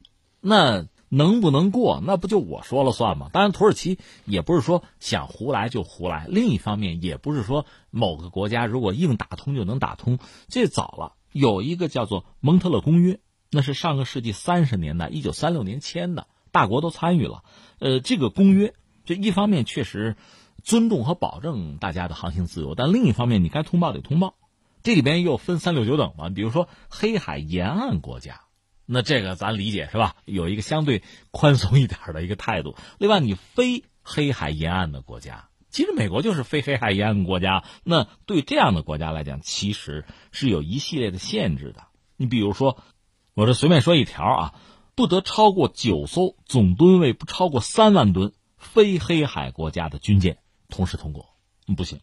[0.42, 2.02] 那能不能过？
[2.06, 3.30] 那不就我说了算吗？
[3.32, 10.20] 当然，土耳其也不是说想胡来就胡来，另一方面也不是说某个国家如果硬打通就能打通。
[10.50, 13.22] 这早了，有一个叫做蒙特勒公约。
[13.58, 17.44] 那是上个世纪三十年代，一九三六年签的，大国都参与了。
[17.80, 20.16] 呃，这个公约，这一方面确实
[20.62, 24.36] 尊重和保证大家的航行自由，但另一方面，你该通报得通报。
[24.84, 28.42] 这里边又分三六九等嘛，比如说黑海沿岸国家，
[28.86, 30.18] 那这个咱理解是吧？
[30.26, 32.76] 有一个相对宽松一点的一个态度。
[33.00, 41.88] 另外，你非黑海沿岸的国家，其实美国就是非黑海沿岸国家，那对这样的国家来讲，其实是有一系列的限制的。
[42.18, 42.78] 你比如说。
[43.38, 44.56] 我这随便说一条啊，
[44.96, 51.30] 不得超过九艘总吨位不超过三万吨非黑海国家的军舰同时通过，
[51.78, 52.00] 不行，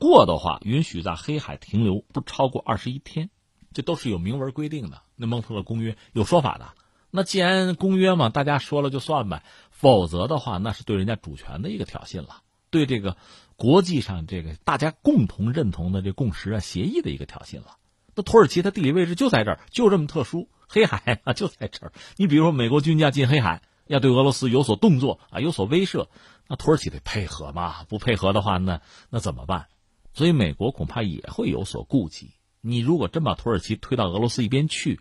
[0.00, 3.30] 过的话允许在黑海停留不超过二十一天，
[3.72, 5.02] 这都是有明文规定的。
[5.14, 6.72] 那蒙特勒公约有说法的，
[7.12, 13.16] 那既然公约嘛，大家说了就算呗，否则的话那是对人家主权的一个挑衅了，对这个
[13.54, 17.76] 国际上这个大家共同认同的这共识啊协议的一个挑衅了。
[18.16, 20.48] 那土耳其它地理位置就在这儿，就这么特殊。
[20.72, 21.92] 黑海啊，就在这儿。
[22.16, 26.08] 你比如说，美国军舰进黑海，要对俄罗斯有所动作啊，有所威慑，
[26.48, 27.84] 那土耳其得配合嘛。
[27.84, 28.80] 不配合的话，那
[29.10, 29.66] 那怎么办？
[30.14, 32.32] 所以美国恐怕也会有所顾忌。
[32.62, 34.98] 你如果真把土耳其推到俄罗斯一边去，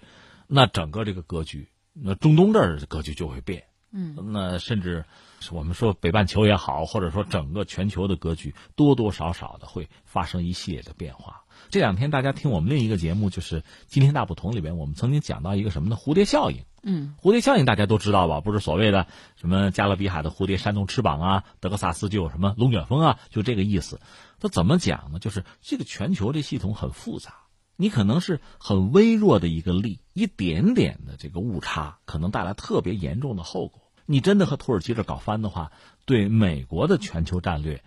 [0.48, 3.64] 那整个这个格局，那中东这儿格局就会变。
[3.94, 5.06] 嗯，那甚至
[5.52, 11.41] 我们说北半球也好，或者说整个全球的格局，多多少少的会发生一系列的变化。
[11.72, 15.96] 这两天大家听我们另一个节目，就是《今天大不同》里边，我们曾经讲到一个什么呢？
[15.96, 16.66] 蝴蝶效应。
[16.84, 18.42] 嗯，蝴蝶效应大家都知道吧？
[18.42, 19.08] 不是所谓的
[19.38, 24.02] 什么加勒比海的蝴蝶扇动翅膀啊，德克萨斯就有什么龙卷风啊，就这个意思。
[24.42, 25.20] 它怎么讲呢？
[25.20, 27.36] 就是这个全球这系统很复杂，
[27.78, 33.82] 你可能是很微弱的一个力，一点点的这个误差，可能带来特别严重的后果。
[34.06, 35.72] 你真的和土耳其这搞翻的话，
[36.04, 37.82] 对美国的全球战略。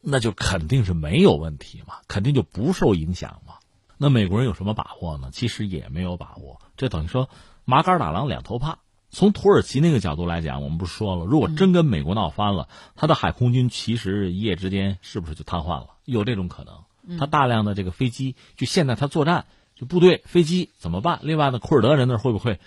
[0.00, 3.54] 那就肯定是没有问题嘛，肯定就不受影响嘛。
[3.98, 5.30] 那美国人有什么把握呢？
[5.32, 6.60] 其实也没有把握。
[6.76, 7.28] 这等于说
[7.64, 8.78] 麻杆打狼两头怕。
[9.12, 15.96] 从土耳其那个角度来讲，我们不是说了，如果真跟美国闹翻了，他的海空军其实一夜之间是不是就瘫痪了？
[16.04, 17.18] 有这种可能。
[17.18, 21.18] 他大量的这个飞机，就现在他作战，就部队飞机怎么办？
[21.22, 22.60] 另外呢，库尔德人那会不会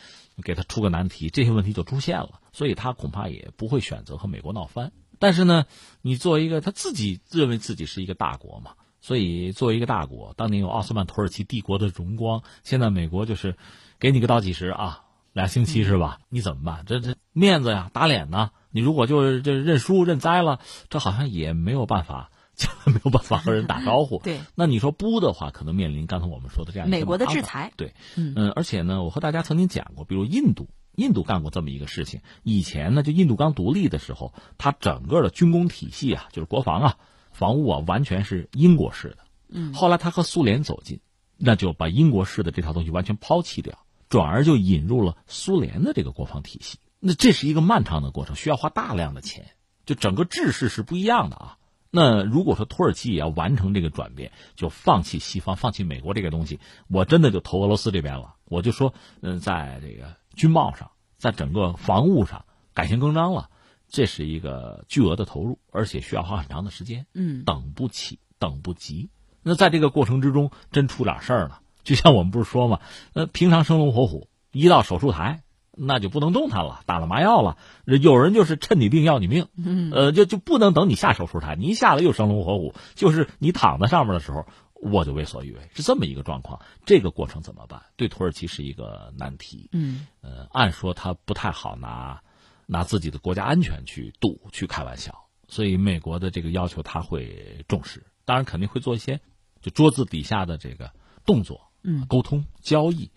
[0.43, 1.29] 给他出个难题？
[1.29, 4.91] 这些问题就出现了，所以他恐怕也不会选择和美国闹翻。
[5.23, 5.67] 但是呢，
[6.01, 13.55] 你作为一个他自己认为自己是一个大国嘛，所以作为一个大国，当年有奥斯曼土耳其帝国的荣光，现在美国就是
[13.99, 16.19] 给你个倒计时啊，俩星期是吧？
[16.27, 16.83] 你怎么办？
[16.85, 18.51] 这这面子呀，打脸呢？
[18.69, 20.59] 你如果就是这认输认栽了，
[20.89, 22.29] 这好像也没有办法，
[22.85, 24.19] 没有办法和人打招呼。
[24.25, 27.71] 对，那你说不的话，可能面临刚才我们说的这样美国的制裁。
[27.77, 30.67] 对，嗯，而且呢，我和大家曾经讲过，比如印度。
[30.95, 36.97] 印度干过这么一个事情，以前呢，就印度刚独立的时候，它整个的军工体系啊，就是国防啊、
[37.31, 39.17] 防务啊，完全是英国式的。
[39.49, 40.99] 嗯，后来他和苏联走近，
[41.37, 43.77] 那就把英国式的这套东西完全抛弃掉，
[44.07, 46.77] 转而就引入了苏联的这个国防体系。
[46.99, 49.51] 那这是一个漫长的过程，需要花大量的钱，
[49.85, 51.57] 就整个制式是不一样的啊。
[51.91, 58.35] 那如果说土耳其也要完成这个转变，就放弃西方、放弃美国这个东西，我真的就投俄罗斯这边了。
[58.45, 60.15] 我就说，嗯，在这个。
[60.35, 63.49] 军贸上，在整个防务上改弦更张了，
[63.87, 67.05] 这是一个巨额的投入，而且需要花很长的时间。
[67.13, 69.09] 嗯，等不起，等不及。
[69.41, 72.79] 那在这个过程之中，真出点事儿了，就像我们不是说嘛，
[73.13, 77.57] 呃，平常生龙活虎，一到手术台，那就不能动弹了，打了麻药了。
[77.85, 84.45] 有人就是趁你病要你命，嗯呃，就就不能等你下手术台，你一下来又生龙活虎，就是你躺在上面的时候。
[84.91, 86.61] 我就为所欲为，是这么一个状况。
[86.85, 87.81] 这个过程怎么办？
[87.95, 89.69] 对土耳其是一个难题。
[89.71, 92.21] 嗯，呃，按说他不太好拿
[92.65, 99.21] 拿自己的国家安全去赌去开玩笑，所以美国的这个要求他会重视，当然肯定会做一些
[99.61, 100.91] 就桌子底下的这个
[101.25, 103.09] 动作，嗯，沟通交易。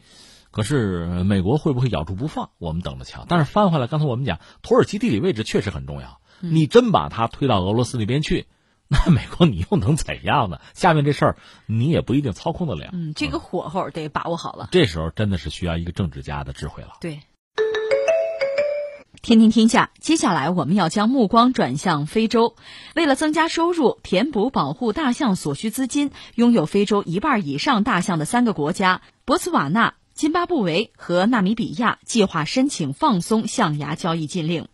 [0.51, 2.51] 可是美国会不会咬住不放？
[2.59, 3.27] 我们等着瞧。
[3.29, 8.47] 但是翻回来，刚才我们讲土耳其地理位置确实很重要，你真把它推到俄罗斯那边去。
[8.91, 10.61] 那美国你又能怎样呢？
[10.73, 12.91] 下面这事儿你也不一定操控得了。
[12.93, 14.69] 嗯，这个火候得把握好了。
[14.71, 16.91] 这时候真的是需要一个政治家的智慧了。
[17.01, 17.21] 对，
[19.23, 22.55] 天听天下，接下来我们要将目光转向非洲。
[22.95, 34.69] 为了增加收入，填补保护大象所需资金，拥有非洲一半以上大象的三个国家——博茨瓦纳、津巴布韦和纳米比亚，计划申请放松象牙交易禁令。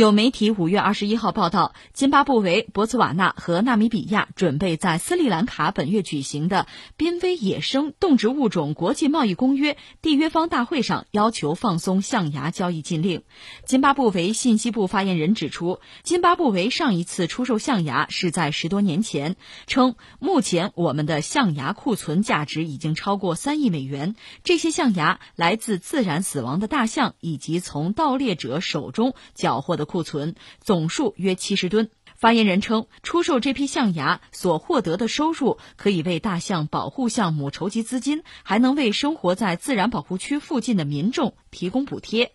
[0.00, 13.24] 有媒体五月二十一号报道，津巴布韦、博茨瓦纳和纳米比亚准备在斯里兰卡本月举行的濒危野生动植物种国际贸易公约缔约方大会上要求放松象牙交易禁令。
[13.66, 19.36] 津巴布韦信息部发言人指出，津巴布韦上一次出售象牙是在十多年前，
[19.66, 29.89] 称目前我们的象牙库存价值已经超过三亿美元，这些象牙来自自然死亡的大象以及从盗猎者手中缴获的。
[29.90, 31.90] 库存总数约七十吨。
[32.14, 42.32] 发言人称，出售这批象牙所获得的收入可以为大象保护项目筹集资金，还能为生活在自然保护区附近的民众提供补贴。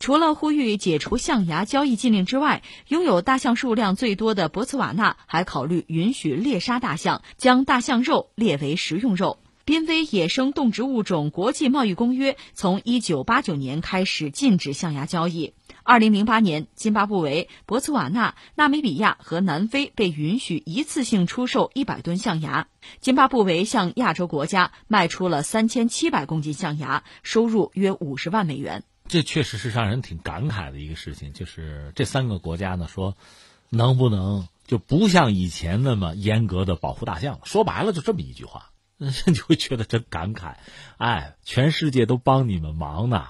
[0.00, 9.38] 除了呼吁解除象牙交易禁令之外，拥有大象数量最多的博茨瓦纳还考虑允许猎杀大象，将大象肉列为食用肉。
[9.64, 15.52] 濒危野生动植物种国际贸易公约从一九八九年开始禁止象牙交易。
[15.88, 22.68] 二零零八年，津巴布韦、博茨瓦纳、纳米比亚和南非被允许一次性出售一百吨象牙。
[23.00, 28.84] 津巴布韦向亚洲国家卖出了三千七百公斤象牙，收入约五十万美元。
[29.08, 31.32] 这确实是让人挺感慨的一个事情。
[31.32, 33.16] 就是这三个国家呢，说
[33.70, 37.40] 能不能就不像以前那么严格的保护大象了？
[37.44, 38.72] 说白了，就这么一句话。
[38.98, 40.56] 那 你会觉得真感慨，
[40.98, 43.24] 哎，全世界都帮你们忙呢，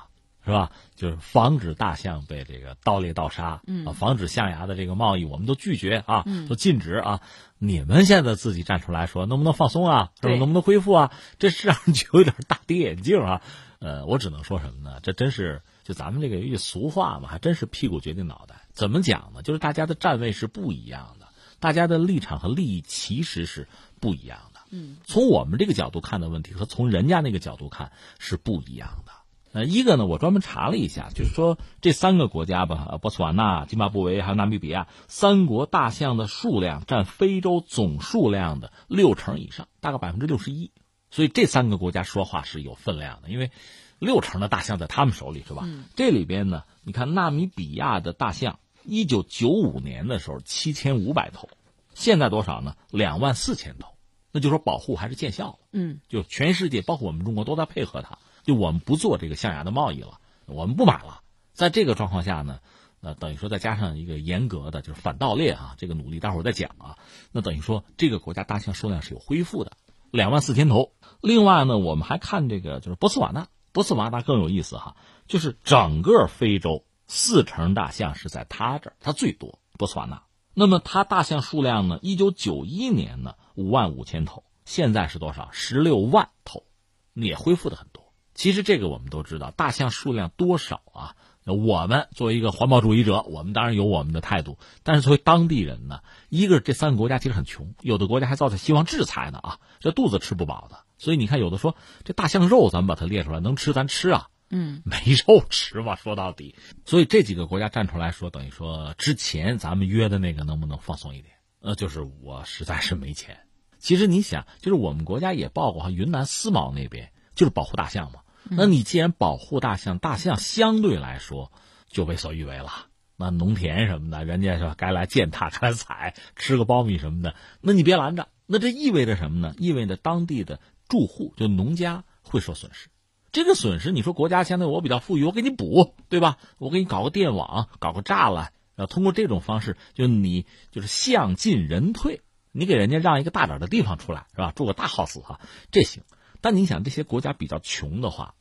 [0.49, 0.73] 是吧？
[0.97, 7.21] 就是防止大象被这个盗猎盗杀，嗯，防止象牙的这个贸易，我们都拒绝啊，都禁止啊。
[7.59, 10.11] 你们现在自己站出来说，能不能放松啊？
[10.23, 11.13] 能不能恢复啊？
[11.39, 13.43] 这是让人觉得有点大跌眼镜啊。
[13.79, 15.01] 呃，我只能说什么呢？
[15.03, 15.61] 这真是。
[15.85, 18.57] 就咱们这个一句俗话嘛，还真是屁股决定脑袋。
[18.73, 19.41] 怎么讲呢？
[19.43, 21.29] 就是大家的站位是不一样的，
[21.61, 23.67] 大家的立场和利益其实是
[23.99, 24.61] 不一样的。
[24.69, 29.13] 嗯，从我们这个角度看的问题和从人家那个角度看是不一样的。
[29.53, 40.71] 呃，一个呢，我专门查了一下，就是说这三个国家吧，博茨瓦纳、津巴布韦还有纳米比亚，三国大象的数量占非洲总数量的六成以上，大概百分之六十一。
[41.11, 43.51] 所以这三个国家说话是有分量的，因为
[43.99, 45.67] 六成的大象在他们手里，是吧？
[45.97, 48.59] 这里边呢，你看纳米比亚的大象。
[48.91, 51.51] 一九九五年的时候，七千五百头，
[51.93, 52.75] 现在多少呢？
[52.91, 53.91] 两万四千头，
[54.33, 55.59] 那就说保护还是见效了。
[55.73, 58.17] 嗯，就全世界，包括我们中国都在配合它。
[58.49, 61.21] 就我们不做这个象牙的贸易了，我们不买了。
[61.53, 62.61] 在这个状况下呢，
[63.03, 66.97] 呃，等于说再加上一个严格的就是反盗猎啊，这个努力，待会儿再讲啊。
[67.31, 69.73] 那等于说这个国家大象数量是有恢复的，
[70.11, 70.95] 两万四千头。
[71.21, 74.97] 另外呢，我们还看这个就是波斯瓦纳，波斯瓦纳更有意思哈，
[75.27, 76.87] 就是整个非洲。
[77.07, 80.23] 四成大象是在他这儿，它最多，波斯瓦纳。
[80.55, 81.99] 那么它大象数量呢？
[82.01, 85.51] 一九九一年呢，五万五千头，现在是多少？
[85.53, 86.65] 十六万头，
[87.13, 88.08] 也恢复的很多。
[88.39, 91.17] 其实这个我们都知道，大象数量多少啊？
[91.45, 94.61] 我们作为一个环保主义者，我们当然有我们的态度。
[94.85, 100.85] 但是作为当地人呢，一个这三个国家其实很穷，有的国家还造成希望制裁呢啊，这肚子吃不饱的。
[100.99, 101.75] 所以你看，有的说
[102.05, 104.29] 这大象肉咱们把它列出来，能吃咱吃啊。
[104.51, 111.35] 嗯， 没肉吃嘛，说到底，所以这几个国家站出来说，等于说之前咱们约的那个能不能放松一点？
[111.61, 113.41] 呃，就是我实在是没钱。
[113.81, 118.21] 其实你想，就是我们国家也报过哈，云南思茅那边就是保护大象嘛。
[118.51, 121.53] 那你既然保护大象，大象相对来说
[121.89, 122.87] 就为所欲为了。
[123.17, 128.29] 那农田什么的，人家是吧该来践踏， 该来采，吃个苞米什么的，那你别拦着。
[128.47, 129.55] 那这意味着什么呢？
[129.59, 132.89] 意味着当地的住户就农家会受损失。
[133.31, 136.39] 这个损失，你说国家相对我比较富裕，我给你补，对吧？
[136.59, 142.23] 我给你搞个电网，搞个栅栏，然后通过这种方式，就你就是象进人退，
[142.53, 144.53] 你给人家让一个大点的地方出来，是吧？
[144.53, 145.41] 住个大 house 哈，
[145.71, 146.05] 这行。
[146.41, 148.35] 但你想，这些国家比较穷的话，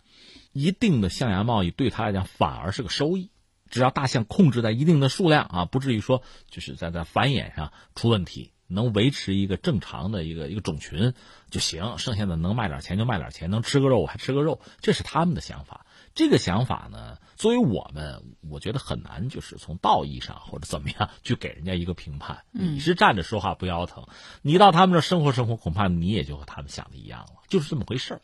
[0.58, 3.30] 一定的象牙贸易对他来讲反而是个收益，
[3.70, 8.54] 只要大象控制在一定的数量啊，不至于说就是在在繁衍上出问题。
[8.70, 11.14] 能维持一个正常的一个一个种群
[11.50, 15.86] 就行，剩下的能卖点钱就卖点钱，能吃个肉还吃个肉，这是他们的想法。
[16.14, 22.44] 这个想法呢，作为我们，我觉得很难，就是从道义上或者怎么样去给人家一个评判。
[22.52, 24.06] 你是站着说话不腰疼，
[24.42, 28.22] 你到他们这生活生活，恐怕你也就和他们想的一样了，就是这么回事儿。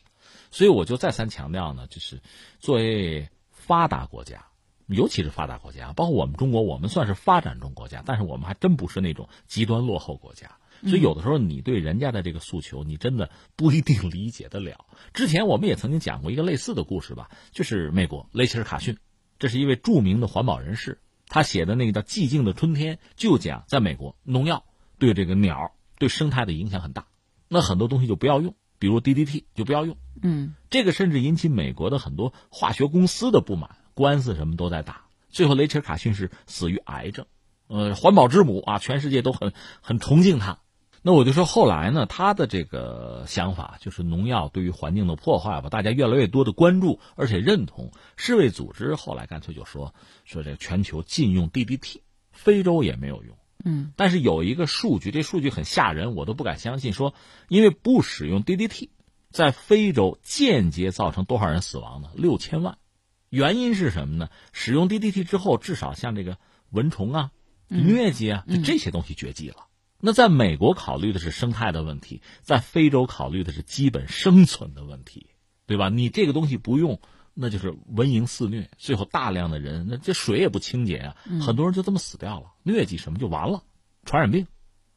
[0.54, 2.22] 所以我就再三强调呢，就是
[2.60, 4.46] 作为发达国家。
[4.86, 10.58] 尤其是发达国家，包括我们中国，我们算是发展中国家，但是我们还真不是那种极端落后国家。
[10.82, 14.86] 所以有的时候你对人家的这个诉求，你真的不一定理解得了。
[15.12, 18.96] 之前我们也曾经讲过一个类似的故事吧，就是美国雷切尔·卡逊，
[19.40, 24.64] 这是一位著名的环保人士，他写的那个叫《寂静的春天》，就讲在美国农药
[24.98, 27.06] 对这个鸟、对生态的影响很大，
[27.48, 29.96] 那很多东西就不要用，比如 DDT 就不要用。
[30.22, 33.76] 嗯，这个甚至引起美国的很多化学公司的不满。
[33.96, 37.26] 官司什么都在打，最后雷切尔·卡逊是死于癌症，
[37.68, 39.52] 呃，环保之母啊，全世界都很
[39.82, 40.58] 很崇敬他。
[41.00, 47.92] 那我就说后来呢，他的这个想法就是农药对于环境的破坏吧，大家越来越多的关注而且认同。
[48.16, 49.94] 世卫组织后来干脆就说
[50.24, 51.98] 说这全球禁用 DDT，
[52.32, 53.36] 非洲也没有用。
[53.64, 57.14] 嗯，但是有一个数据，这数据很吓人，我都不敢相信，说
[57.48, 58.90] 因为不使用 DDT，
[59.30, 62.10] 在非洲间接造成多少人死亡呢？
[62.14, 62.78] 六千万。
[63.30, 64.28] 原因是什么呢？
[64.52, 66.38] 使用 DDT 之后，至少像这个
[66.70, 67.30] 蚊虫啊、
[67.68, 69.66] 疟疾啊，就这些东西绝迹了。
[69.98, 75.28] 那在美国考虑的是生态的问题，在非洲考虑的是基本生存的问题，
[75.66, 75.88] 对吧？
[75.88, 77.00] 你这个东西不用，
[77.34, 82.52] 那就是蚊蝇肆虐，最后大量的人，那这水也不清洁啊，很多人就这么死掉了。
[82.64, 83.62] 疟疾什么就完了，
[84.04, 84.46] 传染病。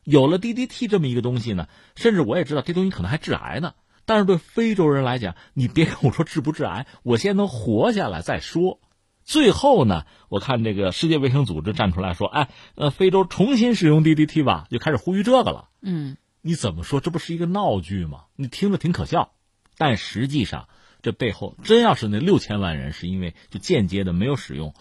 [0.03, 3.73] 有了 DDT 这么一个东西呢，甚至我也知道这东西可能还致癌呢。
[4.05, 8.79] 但是对非洲人来讲，你别跟我说治不治癌，我先能活下来再说。
[9.25, 15.67] 最后呢，我看这个世界卫生组织站出来说：“哎，呃，非洲重新使用 DDT 吧。”就开始呼吁这个了。
[15.81, 17.01] 嗯，你怎么说？
[17.01, 18.25] 这不是一个闹剧吗？
[18.37, 19.33] 你听着挺可笑，
[19.77, 20.69] 但实际上
[21.07, 24.73] 这背后真要是那六千万人是因为就间接的没有使用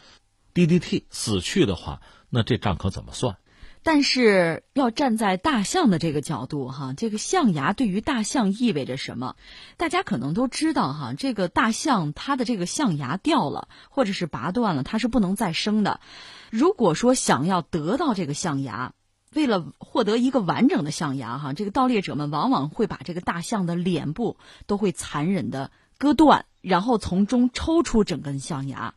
[0.55, 2.01] DDT 死去的话，
[2.31, 3.37] 那这账可怎么算？
[3.85, 9.37] 但是要站在大象的这个角度，哈，这个象牙对于大象意味着什么？
[9.77, 16.01] 大家可能都知道，哈，这个大象它的这个象牙掉了，或者是拔断了，它是不能再生的。
[16.51, 18.95] 如果说想要得到这个象牙，
[19.33, 28.95] 为了获得一个完整的象牙，哈，这个盗猎者们往往会把这个大象的脸部都会残忍的割断，然后从中抽出整根象牙。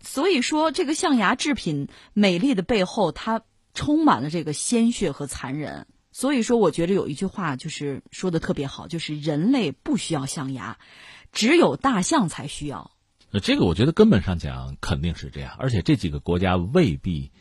[0.00, 3.42] 所以说，这个象牙制品美丽的背后，它
[3.72, 5.86] 充满了这个鲜血和残忍。
[6.12, 10.78] 所以说，我觉得有一句话就是说的特别好，就是人类不需要象牙，
[11.32, 12.90] 只有大象才需要。
[13.32, 17.32] 呃这个我觉得根本上讲肯定是这样，而且这几个国家未必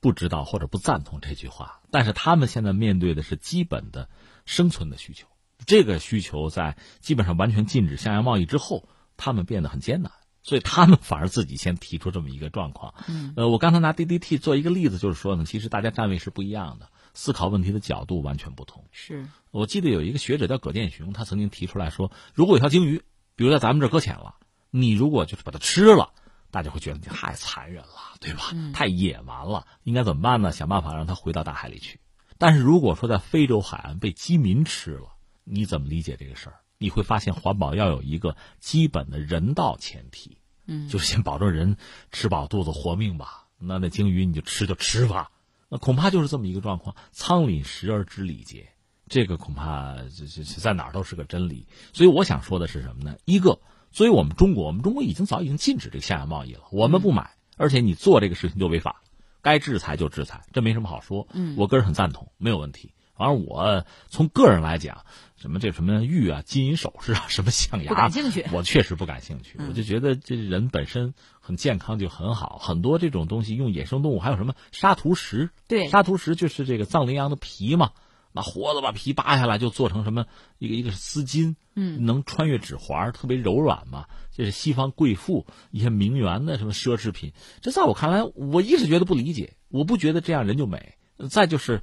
[0.00, 4.08] 不知道或者不赞同这句话，但是他们现在面对的是基本的
[4.46, 5.26] 生存的需求，
[5.66, 12.94] 这个需求在基本上完全禁止象牙贸易之后，他们变得很艰难，所以他们反而自己先提出这么一个状况。
[13.08, 16.88] 嗯，呃，我刚才拿 DDT 做一个例子，就是说呢，其实大家站位是不一样的。
[17.14, 18.86] 思考问题的角度完全不同。
[18.90, 23.02] 是我记得有一个学者叫葛剑雄，他曾经提出来说，如果有条鲸鱼，
[23.36, 24.36] 比如在咱们这儿搁浅了，
[24.70, 26.12] 你如果就是把它吃了，
[26.50, 28.54] 大家会觉得你太残忍了，对吧？
[28.72, 30.52] 太野蛮了，应该怎么办呢？
[30.52, 32.00] 想办法让它回到大海里去。
[32.38, 36.56] 但是如果说在非洲海岸被饥民吃了，你怎么理解这个事儿？
[36.78, 41.76] 你会发现环保要有一个基本的人道前提，嗯，就是先保证人
[42.10, 43.46] 吃饱肚子活命吧。
[43.58, 45.30] 那那鲸鱼你就吃就吃吧。
[45.68, 48.68] 那恐怕就是这么一个状况，仓廪实而知礼节，
[49.08, 51.68] 这个恐怕这这在哪儿都是个真理。
[51.92, 53.16] 所以我想说的是什么呢？
[53.24, 53.60] 一个，
[53.92, 59.02] 作为我们中国，我们中国已经早已经禁止这个象牙贸易了，我们不买，而且你做这个事情就违法，
[59.40, 61.28] 该制裁就制裁，这没什么好说。
[61.32, 62.92] 嗯，我个人很赞同，没有问题。
[63.22, 65.04] 反正我从个人来讲，
[65.36, 68.44] 什么这什么玉啊、金银首饰啊、什么象牙，不感兴趣。
[68.50, 72.58] 我确实不感兴趣，我就觉得这人本身很健康就很好。
[72.60, 75.50] 很多这种东西用野生动物，还有什么沙图石？
[75.68, 77.92] 对，沙图石就是这个藏羚羊的皮嘛，
[78.32, 80.26] 那活的把皮扒下来就做成什么
[80.58, 84.06] 一个一个是丝巾，嗯，能穿越指环，特别柔软嘛。
[84.32, 87.32] 这是西方贵妇一些名媛的什么奢侈品。
[87.60, 90.94] 这在我看来，我一直觉得不理解，我不觉得这样人就美。
[91.30, 91.82] 再就是，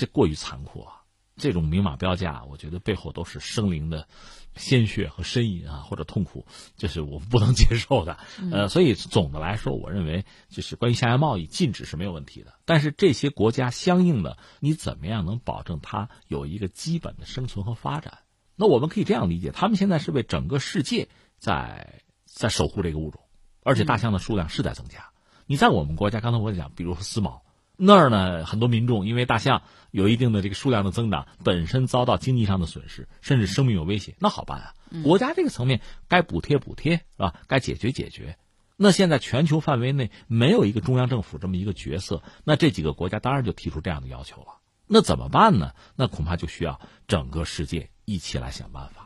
[0.00, 1.02] 这过于残酷啊！
[1.36, 4.08] 这种明码标价，我觉得背后都是生灵的
[4.56, 6.46] 鲜血和呻吟啊，或者痛苦，
[6.78, 8.18] 这是我不能接受的。
[8.50, 12.54] 呃，所以总的来说，我认为就是关于象牙贸易禁止是没有问题的。
[12.64, 18.20] 但是这些国家相应的，你怎么样能保证它有一个基本的生存和发展？
[18.56, 23.20] 那我们可以这样理解：他们现在是为整个世界在在守护这个物种，
[23.62, 25.10] 而且大象的数量是在增加。
[25.44, 27.42] 你在我们国家，刚才我讲，比如说丝毛。
[27.82, 34.74] 那儿呢，很多民众因为大象有一定的这个数量的增长，本身遭到经济上的损失，甚至生命有危险，那好办啊！
[35.02, 37.34] 国家这个层面该补贴补贴是吧？
[37.46, 38.36] 该解决解决。
[38.76, 44.58] 那现在全球范围内没有一个中央政府这么一个角色，那这几个国家当然就提出这样的要求了。
[44.86, 45.72] 那怎么办呢？
[45.96, 46.78] 那恐怕就需要
[47.08, 48.99] 整个世界一起来想办法。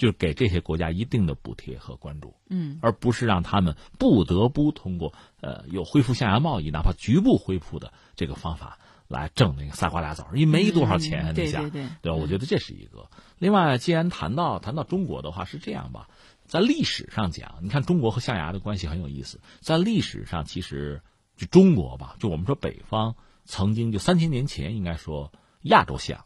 [0.00, 8.78] 就是给这些国家一定的补贴和关注，嗯，而不是让他们不得不通过呃有恢复象牙贸易，哪怕局部恢复的这个方法
[9.08, 12.16] 来挣那个仨瓜俩枣，因为没多少钱，你想对对吧？
[12.18, 13.10] 我觉得这是一个。
[13.36, 16.08] 另外，既然谈到谈到中国的话，是这样吧，
[16.46, 19.38] 在历史上讲，你看中国和象牙的关系很有意思。
[19.60, 21.02] 在历史上，其实
[21.36, 25.30] 就中国吧，就我们说北方曾经就三千年前，应该说
[25.64, 26.24] 亚洲象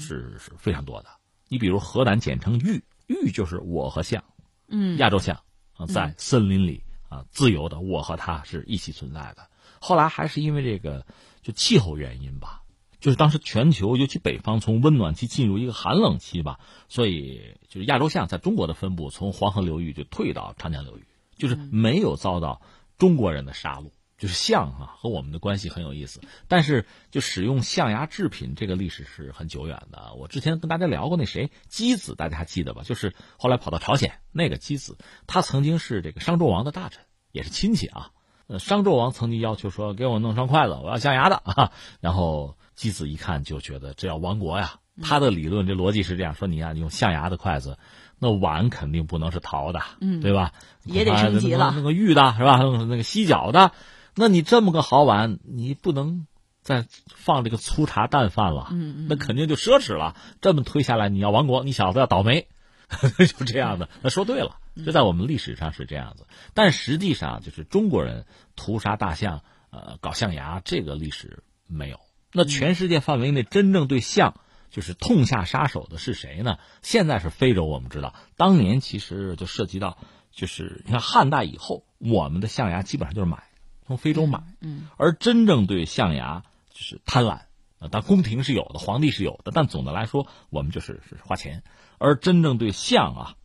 [0.00, 1.08] 是是非常多的。
[1.46, 2.82] 你比如河南简称玉。
[3.06, 4.24] 玉就是我和象，
[4.68, 5.40] 嗯，亚洲象
[5.74, 9.48] 啊，在森林里啊自由的，我和它是一起存在的。
[9.80, 11.06] 后来还是因为这个
[11.42, 12.62] 就气候原因吧，
[13.00, 22.62] 就是当时全球尤其北方从温暖期进入一个寒冷期吧，所以就是亚洲象在中国的分布从黄河流域就退到长江流域，就是没有遭到
[22.98, 23.90] 中国人的杀戮。
[24.22, 26.20] 就是象啊，和我们的关系很有意思。
[26.46, 30.14] 但是，就使用象牙制品这个历史是很久远的。
[30.14, 32.82] 我之前跟大家聊过那谁姬子，大家还记得吧？
[32.84, 34.96] 就是后来跑到朝鲜那个姬子，
[35.26, 37.02] 他曾经是这个商纣王的大臣，
[37.32, 38.10] 也是亲戚啊。
[38.46, 41.72] 呃，商纣王曾经要求说，给我弄双筷子，我要象牙的啊。
[41.98, 44.74] 然后姬子一看就觉得这要亡国呀。
[45.02, 47.76] 他的理论这逻辑是这样说：你啊，用象牙的筷子，
[48.20, 50.52] 那碗肯定不能是陶的，嗯，对吧？
[50.84, 52.58] 也得升级了，那个玉的是吧？
[52.62, 53.72] 那个犀角的。
[54.14, 56.26] 那你这么个好碗，你不能
[56.60, 60.16] 再放这个粗茶淡饭了，嗯那肯定就奢侈了。
[60.40, 62.46] 这么推下来，你要亡国，你小子要倒霉，
[63.38, 63.88] 就这样的。
[64.02, 71.98] 那说对了，这在我们历史上是这样子，但实际上就是中国人屠杀大象，呃，搞象牙这个历史没有。
[72.32, 74.34] 那全世界范围内真正对象
[74.70, 76.58] 就是痛下杀手的是谁呢？
[76.82, 79.96] 现在是非洲，我们知道，当年其实就涉及到，
[80.30, 83.44] 就是你看汉代以后，我们的象牙基本上就是买。
[83.86, 87.40] 从非洲买，嗯，而真正对象牙就是贪婪
[87.78, 91.62] 啊，但宫廷是有的，皇帝是有的，但总的来说，我们就是是花钱。
[91.98, 93.36] 而真正对象啊，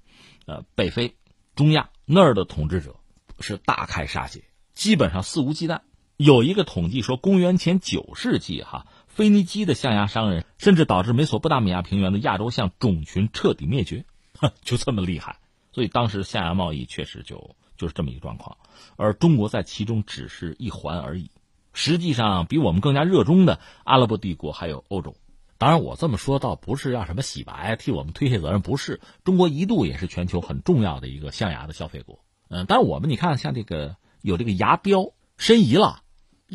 [0.45, 1.15] 呃，北非、
[1.55, 2.95] 中亚那儿的统治者
[3.39, 5.81] 是大开杀戒，基本上肆无忌惮。
[6.17, 14.05] 有一个统计说，公元前九世纪，哈，腓尼基的象牙商人甚至导致美索不达米亚平原的亚洲象种群彻底灭绝，
[14.63, 15.37] 就这么厉害。
[15.71, 18.57] 所以当时象牙贸易确实就就是这么一个状况。
[18.95, 21.31] 而中国在其中只是一环而已。
[21.73, 25.15] 实际上，比我们更加热衷的阿拉伯帝国还有欧洲。
[25.59, 28.99] 当然，我这么说倒不是要什么洗白，替我们推卸责任，不是。
[29.23, 32.19] 中国一度也是全球很重要的一个象牙的消费国。
[32.49, 36.01] 嗯，但是我们你看，像这个有这个牙标申遗了，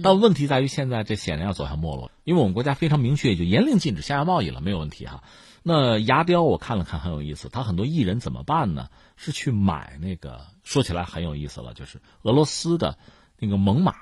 [0.02, 5.22] 但问题在于现在这显然要走向没落，因为我们国家非常明确，就严令禁止象牙贸易了，没有问题哈。
[5.62, 7.48] 那牙雕我看了看，很有意思。
[7.48, 8.88] 他很多艺人怎么办呢？
[9.16, 12.98] 是去买那个，说起来很有意思了，就是俄罗斯的
[13.38, 13.94] 那个猛犸。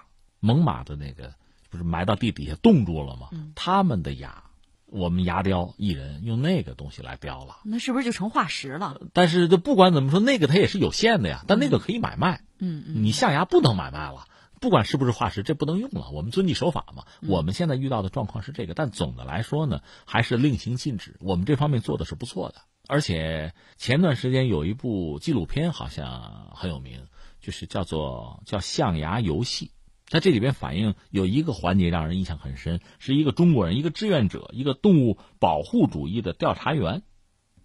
[0.42, 1.34] 猛犸的那个
[1.68, 3.28] 不是埋到地底下冻住了吗？
[3.54, 4.44] 他们的牙，
[4.86, 8.98] 我们牙雕艺人用那个东西来雕了，那是不是就成化石了？
[9.12, 11.44] 但是就不管怎么说，那个它也是有限的呀。
[11.46, 14.26] 但那个可以买卖，嗯嗯，你象牙不能买卖了，
[14.60, 16.10] 不管是不是化石，这不能用了。
[16.10, 17.04] 我们遵纪守法嘛。
[17.26, 21.16] 我们现在遇到的状况是这个，但总的来说呢，还是令行禁止。
[21.20, 22.56] 我们这方面做的是不错的，
[22.86, 27.06] 而且前段时间有一部纪录片好像很有名，
[27.40, 29.72] 就是叫做叫象牙游戏。
[30.06, 37.02] 在这里边反映有一个环节让人印象很深，是一个中国人，一个志愿者，一个动物保护主义的调查员，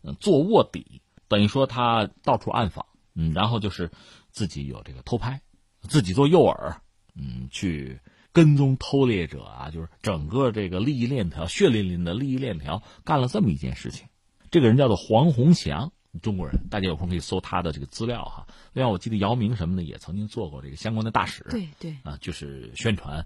[0.04, 2.86] 嗯，做卧底，等于说他到处暗访，
[3.16, 3.90] 嗯，然后就是
[4.30, 5.42] 自己有这个偷拍，
[5.82, 6.76] 自己做诱饵，
[7.16, 8.00] 嗯，去
[8.32, 14.08] 跟踪偷猎者啊，就是整个这个利益链条，血淋淋的利益链条，干了这么一件事情。
[14.52, 15.92] 这个人叫做黄宏祥。
[16.22, 18.48] 中国人，大家有空可以搜他的这个资料哈。
[18.72, 23.16] 另外，我记得姚明什么的也曾经做过这个相关的大使，对对啊，就是宣传。
[23.16, 23.26] 然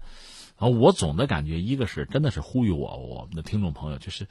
[0.58, 4.26] 后我总的感觉，一个是真的是呼吁我我们的听众朋友，就是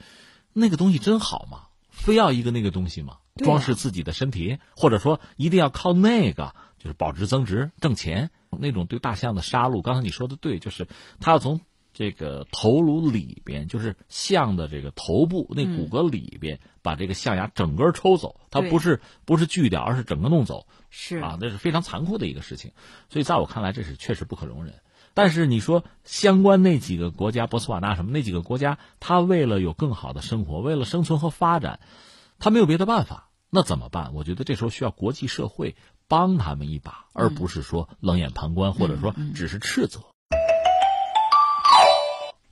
[0.52, 1.68] 那个东西真好吗？
[1.88, 3.16] 非要一个那个东西吗？
[3.36, 8.30] 装饰自己的身体，或者说一定要靠那个就是保值增值挣钱？
[8.58, 10.88] 那种对大象的杀戮，刚才你说的对，就是
[11.20, 11.60] 他要从。
[11.92, 22.70] 这个头颅里边，就是象的这个头部那骨骼里边，把这个象牙整个抽走，它不是不是锯掉，而是整个弄走，是啊，那是非常残酷的一个事情。
[23.08, 24.74] 所以在我看来，这是确实不可容忍。
[25.14, 31.80] 但是你说相关那几个国家，博斯瓦纳什么那几个国家，他为了有更好的生活，为了生存和发展，
[32.38, 34.14] 他没有别的办法，那怎么办？
[34.14, 35.74] 我觉得这时候需要国际社会
[36.10, 40.00] 帮他们一把，而不是说冷眼旁观，或者说只是斥责。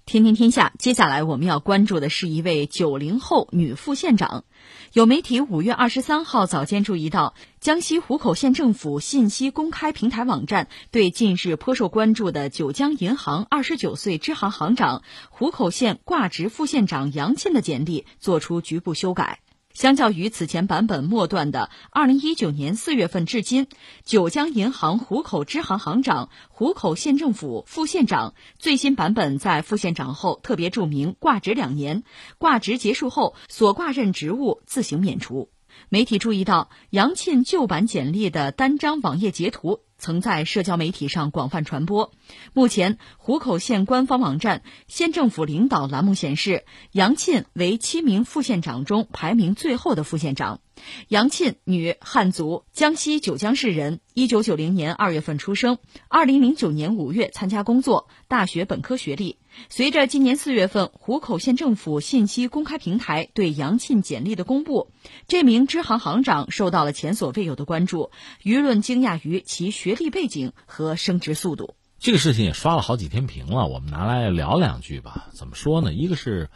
[0.07, 4.45] 天天天下，接下来我们要关注的是一位九零后女副县长。
[4.93, 19.41] 有媒体五月二十三号早间注意到，江西湖口县政府信息公开平台网站对近日颇受关注的九江银行二十九岁支行行长、湖口县挂职副县长杨倩的简历作出局部修改。
[19.79, 23.69] 相较于此前版本末段的二零一九年四月份至今，
[24.05, 32.03] 九江银行湖口支行行长、湖口县政府副县长，最新版本在副县长后特别注明挂职两年，
[32.39, 35.49] 挂职结束后所挂任职务自行免除。
[35.91, 39.83] 媒体注意到杨庆旧版简历的单张网页截图。
[39.99, 42.13] 曾在社交媒体上广泛传播。
[42.55, 50.61] 目前，湖口县官方网站“县政府领导”栏目显示，杨沁为七名副县长中排名最后的副县长。
[51.09, 54.01] 杨沁，女，汉族，江西九江市人。
[54.15, 55.79] 一九九零年二月份出生，
[56.09, 59.39] 二零零九年五月参加工作，大学本科学历。
[59.69, 64.91] 随着今年四月份湖口县政府信息公开平台对杨沁简历的公布，
[65.27, 68.11] 这名支行行长受到了前所未有的关注。
[68.43, 71.75] 舆论惊讶于其学历背景和升职速度。
[71.99, 75.29] 这个事情也刷了好几天屏了，我们拿来聊两句吧。
[75.33, 75.93] 怎么说呢？
[75.93, 76.49] 一个是，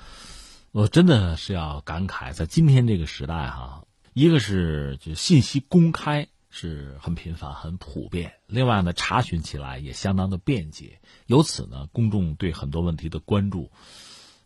[0.70, 3.82] 我真的是要感慨，在今天这个时代哈。
[4.14, 11.00] 一个是就信息公开是很频繁、很普遍，另外呢，查询起来也相当的便捷。
[11.26, 13.72] 由此呢，公众对很多问题的关注，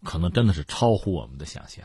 [0.05, 1.85] 可能真的是超乎我们的想象。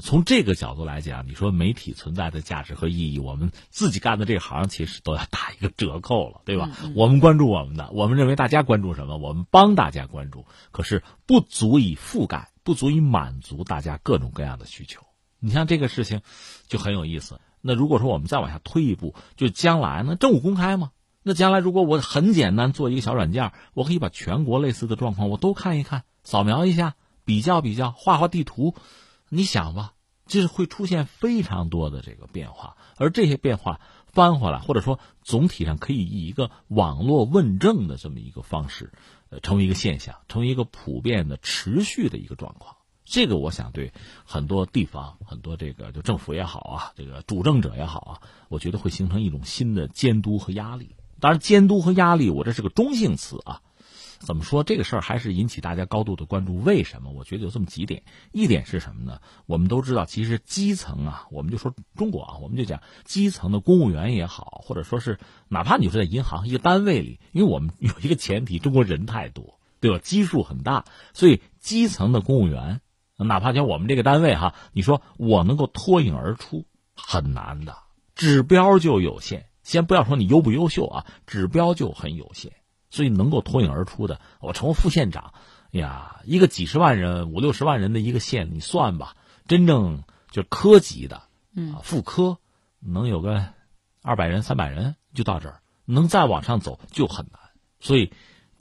[0.00, 6.70] 从这个角度来讲，你说媒体存在的价值和意义，我们自己干的这行其实都要打一个折扣了，对吧？
[6.94, 15.02] 我们关注我们的，我们认为大家关注什么，我们帮大家关注，可是不足以覆盖，不足以满足大家各种各样的需求。
[15.38, 16.20] 你像这个事情，
[16.68, 17.40] 就很有意思。
[17.62, 20.90] 那如果说我们再往下推一步，就将来呢，政务公开吗？
[21.22, 28.74] 那将来如果我很简单做一个小软件，我可以把全国类似的状况我都看一看，扫描一下，比较比较，画画地图。
[29.28, 29.92] 你想吧，
[30.26, 38.92] 这是会出现非常多的这个变化，而这些变化翻回来，或者说总体上可以以一个网络问政的这么一个方式，
[39.30, 42.76] 呃，成为一个现象，成为一个普遍的、持续的一个状况。
[43.12, 43.92] 这个我想对
[44.24, 48.12] 很多地方、很多这个就政府也好啊，这个主政者也好啊，
[48.48, 50.96] 我觉得会形成一种新的监督和压力。
[51.20, 53.60] 当然，监督和压力，我这是个中性词啊。
[54.18, 56.56] 怎么说这个事儿还是引起大家高度的关注？
[56.60, 57.10] 为什么？
[57.10, 58.02] 我觉得有这么几点。
[58.32, 59.20] 一点是什么呢？
[59.44, 69.98] 我们都知道，其实基层啊，我们就说中国啊，我们就讲基层的公务员也好，或者说是哪怕你说在银行一个单位里，因为我们有一个前提，中国人太多，对吧？
[69.98, 72.80] 基数很大，所以基层的公务员，
[73.16, 77.76] 哪怕像我们这个单位哈，你说我能够脱颖而出，很难的，
[78.14, 79.48] 指标就有限。
[79.62, 82.52] 先不要说你优不优秀啊，指标就很有限。
[82.90, 85.32] 所以能够脱颖而出的，我成为副县长，
[85.70, 91.22] 呀，一个几十万人、五六十万人的一个县，你算吧，真正就科级的，
[91.56, 92.36] 嗯，副科
[92.80, 93.46] 能有个
[94.02, 97.40] 二百人、三百人就到这儿，能再往上走就很难。
[97.80, 98.12] 所以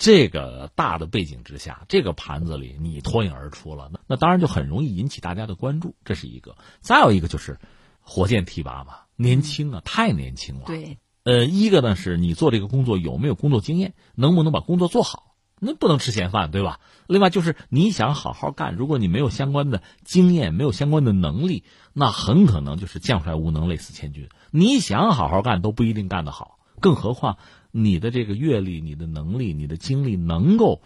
[0.02, 6.58] 这个大的背景之下，这个盘子里你脱颖而出了，那那当然就很容易引起大家的关注，这是一个。
[6.80, 7.60] 再有一个就是
[8.00, 10.98] 火箭提拔嘛，年轻啊，太年轻了，对。
[11.24, 15.36] 呃，一个呢是你做这个工作有没有工作经验，能不能把工作做好？
[15.60, 16.80] 那不能吃闲饭，对吧？
[17.06, 24.30] 另外就是你想好好干，如果你没有相关的经验，没有相关的能力，那很可能就是将帅无能，累死千军。
[24.50, 27.38] 你想好好干都不一定干得好，更何况
[27.72, 30.82] 你的这个阅历、你的能力、你的经历能够